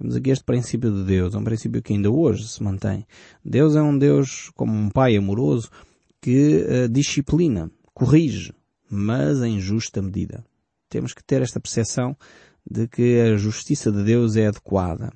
Vemos 0.00 0.16
aqui 0.16 0.30
este 0.30 0.44
princípio 0.44 0.90
de 0.90 1.04
Deus, 1.04 1.34
é 1.34 1.38
um 1.38 1.44
princípio 1.44 1.80
que 1.80 1.92
ainda 1.92 2.10
hoje 2.10 2.48
se 2.48 2.60
mantém. 2.60 3.06
Deus 3.44 3.76
é 3.76 3.82
um 3.82 3.96
Deus 3.96 4.50
como 4.56 4.72
um 4.72 4.90
pai 4.90 5.16
amoroso 5.16 5.70
que 6.20 6.64
uh, 6.64 6.88
disciplina, 6.88 7.70
corrige, 7.94 8.52
mas 8.90 9.40
em 9.42 9.60
justa 9.60 10.02
medida. 10.02 10.44
Temos 10.88 11.14
que 11.14 11.22
ter 11.22 11.40
esta 11.40 11.60
percepção 11.60 12.16
de 12.68 12.88
que 12.88 13.20
a 13.20 13.36
justiça 13.36 13.92
de 13.92 14.02
Deus 14.02 14.34
é 14.34 14.48
adequada, 14.48 15.12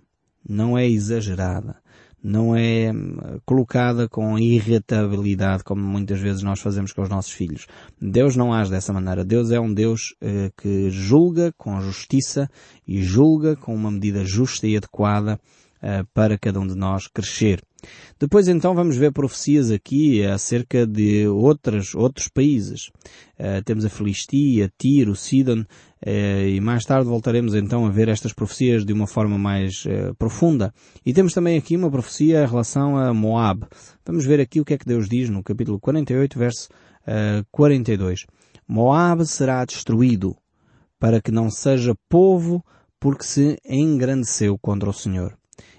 não 0.49 0.79
é 0.79 0.87
exagerada 0.87 1.77
não 2.23 2.57
é 2.57 2.93
hum, 2.93 3.39
colocada 3.45 4.09
com 4.09 4.39
irritabilidade, 4.39 5.63
como 5.63 5.83
muitas 5.83 6.21
vezes 6.21 6.43
nós 6.43 6.61
fazemos 6.61 6.93
com 6.93 7.03
os 7.03 7.09
nossos 7.09 7.33
filhos. 7.33 7.67
Deus 8.01 8.37
não 8.37 8.53
age 8.53 8.71
dessa 8.71 8.93
maneira. 8.93 9.25
Deus 9.25 9.51
é 9.51 9.61
um 9.61 9.73
Deus 9.73 10.15
eh, 10.21 10.51
que 10.57 10.91
julga 10.91 11.53
com 11.57 11.81
justiça 11.81 12.51
e 12.87 13.03
julga 13.03 13.55
com 13.57 13.75
uma 13.75 13.91
medida 13.91 14.25
justa 14.25 14.67
e 14.67 14.77
adequada 14.77 15.39
para 16.15 16.39
cada 16.39 16.59
um 16.59 16.67
de 16.67 16.75
nós 16.75 17.07
crescer. 17.07 17.63
Depois 18.19 18.49
então 18.49 18.75
vamos 18.75 18.97
ver 18.97 19.13
profecias 19.13 19.71
aqui 19.71 20.25
acerca 20.25 20.87
de 20.87 21.27
outras, 21.29 21.95
outros 21.95 22.29
países. 22.29 22.91
Uh, 23.39 23.63
temos 23.65 23.85
a 23.85 23.91
Filistia, 23.91 24.73
Tiro, 24.79 25.15
Sidon, 25.15 25.61
uh, 25.61 26.49
e 26.49 26.61
mais 26.61 26.85
tarde 26.85 27.09
voltaremos 27.09 27.55
então 27.55 27.85
a 27.85 27.91
ver 27.91 28.09
estas 28.09 28.33
profecias 28.33 28.85
de 28.85 28.93
uma 28.93 29.07
forma 29.07 29.39
mais 29.39 29.85
uh, 29.85 30.15
profunda. 30.19 30.73
E 31.05 31.13
temos 31.13 31.35
também 31.35 31.59
aqui 31.59 31.77
uma 31.77 31.91
profecia 31.91 32.43
em 32.43 32.47
relação 32.47 32.97
a 32.97 33.13
Moab. 33.13 33.67
Vamos 34.05 34.25
ver 34.25 34.41
aqui 34.41 34.61
o 34.61 34.65
que 34.65 34.75
é 34.75 34.79
que 34.79 34.87
Deus 34.87 35.09
diz 35.09 35.29
no 35.29 35.43
capítulo 35.43 35.79
48, 35.79 36.39
verso 36.39 36.69
42. 37.53 38.27
Moab 38.67 39.25
será 39.27 39.65
destruído 39.65 40.37
para 40.99 41.23
que 41.23 41.31
não 41.31 41.49
seja 41.49 41.95
povo 42.09 42.65
porque 42.99 43.23
se 43.23 43.57
engrandeceu 43.65 44.59
contra 44.59 44.91
o 44.91 44.93
Senhor. 44.93 45.37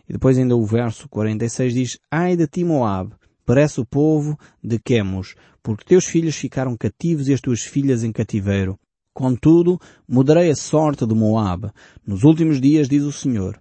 E 0.08 0.13
depois 0.13 0.38
ainda 0.38 0.56
o 0.56 0.65
verso 0.65 1.10
46 1.10 1.74
diz, 1.74 2.00
Ai 2.10 2.36
de 2.36 2.48
ti 2.48 2.63
Moab, 2.63 3.13
parece 3.46 3.82
o 3.82 3.86
povo 3.86 4.38
de 4.63 4.80
Quemos, 4.80 5.36
porque 5.62 5.86
teus 5.86 6.06
filhos 6.06 6.36
ficaram 6.36 6.78
cativos 6.78 7.28
e 7.28 7.34
as 7.34 7.41
tuas 7.41 7.62
filhas 7.62 8.04
em 8.04 8.12
cativeiro. 8.12 8.80
Contudo, 9.13 9.82
mudarei 10.08 10.52
a 10.52 10.56
sorte 10.56 11.06
de 11.06 11.15
Moab. 11.15 11.72
Nos 12.06 12.24
últimos 12.24 12.62
dias, 12.62 12.88
diz 12.88 13.04
o 13.04 13.12
Senhor. 13.12 13.60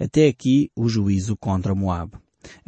Até 0.00 0.26
aqui 0.26 0.70
o 0.74 0.88
juízo 0.88 1.36
contra 1.36 1.74
Moab. 1.74 2.12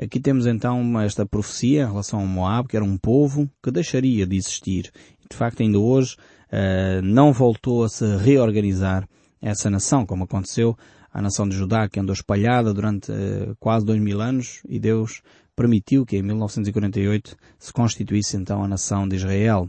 Aqui 0.00 0.20
temos 0.20 0.46
então 0.46 1.00
esta 1.00 1.26
profecia 1.26 1.82
em 1.82 1.86
relação 1.86 2.20
a 2.20 2.26
Moab, 2.26 2.68
que 2.68 2.76
era 2.76 2.84
um 2.84 2.96
povo 2.96 3.50
que 3.62 3.70
deixaria 3.70 4.26
de 4.26 4.36
existir. 4.36 4.90
De 5.28 5.36
facto, 5.36 5.62
ainda 5.62 5.78
hoje 5.78 6.16
uh, 6.52 7.02
não 7.02 7.32
voltou 7.32 7.84
a 7.84 7.88
se 7.88 8.04
reorganizar 8.16 9.08
essa 9.40 9.68
nação, 9.70 10.06
como 10.06 10.24
aconteceu 10.24 10.76
a 11.12 11.22
nação 11.22 11.48
de 11.48 11.56
Judá 11.56 11.88
que 11.88 11.98
andou 11.98 12.12
espalhada 12.12 12.72
durante 12.72 13.10
uh, 13.10 13.56
quase 13.58 13.84
dois 13.84 14.00
mil 14.00 14.20
anos 14.20 14.60
e 14.68 14.78
Deus 14.78 15.22
permitiu 15.56 16.06
que 16.06 16.16
em 16.16 16.22
1948 16.22 17.36
se 17.58 17.72
constituísse 17.72 18.36
então 18.36 18.62
a 18.62 18.68
nação 18.68 19.08
de 19.08 19.16
Israel 19.16 19.68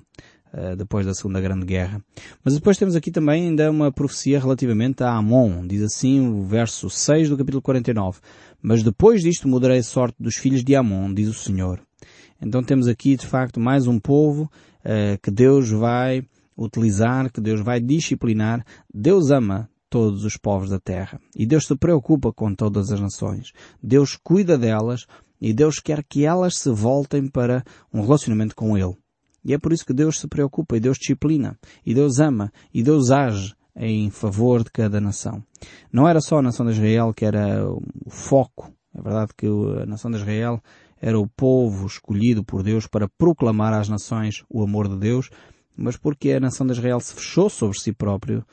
uh, 0.53 0.75
depois 0.75 1.05
da 1.05 1.13
Segunda 1.13 1.41
Grande 1.41 1.65
Guerra. 1.65 2.03
Mas 2.43 2.53
depois 2.53 2.77
temos 2.77 2.95
aqui 2.95 3.11
também 3.11 3.47
ainda 3.47 3.71
uma 3.71 3.91
profecia 3.91 4.39
relativamente 4.39 5.03
a 5.03 5.11
Amon. 5.11 5.65
Diz 5.65 5.81
assim 5.81 6.27
o 6.27 6.43
verso 6.43 6.89
6 6.89 7.29
do 7.29 7.37
capítulo 7.37 7.61
49. 7.61 8.19
Mas 8.61 8.83
depois 8.83 9.21
disto 9.21 9.47
mudarei 9.47 9.79
a 9.79 9.83
sorte 9.83 10.15
dos 10.19 10.35
filhos 10.35 10.63
de 10.63 10.75
Amon, 10.75 11.13
diz 11.13 11.27
o 11.27 11.33
Senhor. 11.33 11.81
Então 12.41 12.63
temos 12.63 12.87
aqui 12.87 13.15
de 13.15 13.25
facto 13.25 13.59
mais 13.59 13.87
um 13.87 13.99
povo 13.99 14.43
uh, 14.43 15.19
que 15.21 15.31
Deus 15.31 15.69
vai 15.69 16.23
utilizar, 16.55 17.31
que 17.31 17.41
Deus 17.41 17.61
vai 17.61 17.79
disciplinar. 17.79 18.65
Deus 18.93 19.31
ama 19.31 19.69
todos 19.89 20.23
os 20.23 20.37
povos 20.37 20.69
da 20.69 20.79
terra 20.79 21.19
e 21.35 21.45
Deus 21.45 21.65
se 21.65 21.75
preocupa 21.75 22.31
com 22.31 22.53
todas 22.53 22.91
as 22.91 22.99
nações. 22.99 23.51
Deus 23.81 24.15
cuida 24.15 24.57
delas 24.57 25.05
e 25.41 25.53
Deus 25.53 25.79
quer 25.79 26.03
que 26.03 26.25
elas 26.25 26.57
se 26.57 26.69
voltem 26.69 27.27
para 27.27 27.63
um 27.93 28.01
relacionamento 28.01 28.55
com 28.55 28.77
Ele. 28.77 28.95
E 29.43 29.53
é 29.53 29.57
por 29.57 29.71
isso 29.71 29.85
que 29.85 29.93
Deus 29.93 30.19
se 30.19 30.27
preocupa 30.27 30.75
e 30.75 30.79
Deus 30.79 30.97
disciplina 30.97 31.57
e 31.85 31.93
Deus 31.93 32.19
ama 32.19 32.51
e 32.73 32.83
Deus 32.83 33.09
age 33.09 33.55
em 33.75 34.09
favor 34.09 34.63
de 34.63 34.71
cada 34.71 34.99
nação. 34.99 35.43
Não 35.91 36.07
era 36.07 36.19
só 36.19 36.39
a 36.39 36.41
nação 36.41 36.65
de 36.65 36.73
Israel 36.73 37.13
que 37.13 37.25
era 37.25 37.65
o 37.65 38.09
foco. 38.09 38.71
É 38.93 39.01
verdade 39.01 39.31
que 39.35 39.47
a 39.47 39.85
nação 39.85 40.11
de 40.11 40.17
Israel 40.17 40.61
era 41.01 41.17
o 41.17 41.27
povo 41.27 41.87
escolhido 41.87 42.43
por 42.43 42.61
Deus 42.61 42.85
para 42.85 43.07
proclamar 43.07 43.73
às 43.73 43.87
nações 43.87 44.43
o 44.49 44.61
amor 44.61 44.89
de 44.89 44.97
Deus, 44.97 45.29
mas 45.75 45.95
porque 45.95 46.31
a 46.31 46.39
nação 46.39 46.67
de 46.67 46.73
Israel 46.73 46.99
se 46.99 47.13
fechou 47.13 47.49
sobre 47.49 47.79
si 47.79 47.93
próprio, 47.93 48.43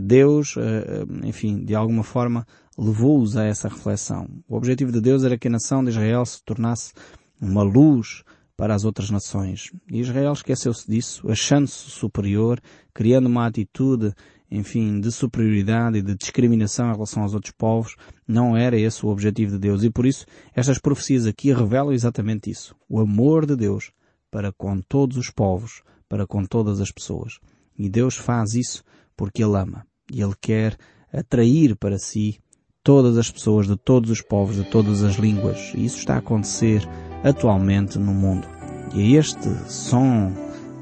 Deus, 0.00 0.54
eh, 0.56 1.04
enfim, 1.24 1.64
de 1.64 1.74
alguma 1.74 2.04
forma 2.04 2.46
levou-os 2.78 3.36
a 3.36 3.44
essa 3.44 3.68
reflexão. 3.68 4.28
O 4.48 4.56
objetivo 4.56 4.92
de 4.92 5.00
Deus 5.00 5.24
era 5.24 5.36
que 5.36 5.48
a 5.48 5.50
nação 5.50 5.82
de 5.82 5.90
Israel 5.90 6.24
se 6.24 6.42
tornasse 6.44 6.92
uma 7.40 7.62
luz 7.62 8.22
para 8.56 8.74
as 8.74 8.84
outras 8.84 9.10
nações. 9.10 9.70
E 9.90 10.00
Israel 10.00 10.32
esqueceu-se 10.32 10.90
disso, 10.90 11.28
achando-se 11.30 11.90
superior, 11.90 12.60
criando 12.94 13.26
uma 13.26 13.46
atitude, 13.46 14.14
enfim, 14.50 15.00
de 15.00 15.10
superioridade 15.10 15.98
e 15.98 16.02
de 16.02 16.14
discriminação 16.14 16.88
em 16.88 16.92
relação 16.92 17.22
aos 17.22 17.34
outros 17.34 17.52
povos. 17.52 17.96
Não 18.26 18.56
era 18.56 18.78
esse 18.78 19.04
o 19.04 19.08
objetivo 19.08 19.52
de 19.52 19.58
Deus. 19.58 19.82
E 19.82 19.90
por 19.90 20.06
isso, 20.06 20.24
estas 20.54 20.78
profecias 20.78 21.26
aqui 21.26 21.52
revelam 21.52 21.92
exatamente 21.92 22.50
isso. 22.50 22.74
O 22.88 23.00
amor 23.00 23.44
de 23.44 23.56
Deus 23.56 23.90
para 24.30 24.52
com 24.52 24.80
todos 24.80 25.16
os 25.16 25.30
povos, 25.30 25.82
para 26.08 26.26
com 26.26 26.44
todas 26.44 26.80
as 26.80 26.90
pessoas. 26.90 27.38
E 27.78 27.88
Deus 27.88 28.16
faz 28.16 28.54
isso 28.54 28.82
porque 29.16 29.42
Ele 29.42 29.56
ama. 29.56 29.86
E 30.12 30.20
Ele 30.20 30.34
quer 30.40 30.76
atrair 31.12 31.76
para 31.76 31.98
si 31.98 32.38
todas 32.82 33.18
as 33.18 33.30
pessoas 33.30 33.66
de 33.66 33.76
todos 33.76 34.10
os 34.10 34.22
povos, 34.22 34.56
de 34.56 34.64
todas 34.64 35.02
as 35.02 35.16
línguas. 35.16 35.72
E 35.74 35.84
isso 35.84 35.98
está 35.98 36.14
a 36.14 36.18
acontecer 36.18 36.86
atualmente 37.24 37.98
no 37.98 38.12
mundo. 38.12 38.46
E 38.94 39.16
é 39.16 39.18
este 39.18 39.48
som 39.66 40.32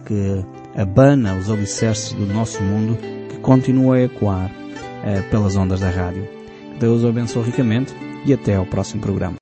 que 0.04 0.44
abana 0.78 1.38
os 1.38 1.48
alicerces 1.48 2.12
do 2.12 2.26
nosso 2.26 2.62
mundo 2.62 2.98
que 3.30 3.38
continua 3.38 3.96
a 3.96 4.02
ecoar 4.02 4.50
eh, 5.02 5.22
pelas 5.30 5.56
ondas 5.56 5.80
da 5.80 5.88
rádio. 5.88 6.28
Deus 6.78 7.02
o 7.02 7.08
abençoe 7.08 7.44
ricamente 7.44 7.94
e 8.26 8.32
até 8.34 8.56
ao 8.56 8.66
próximo 8.66 9.00
programa. 9.00 9.32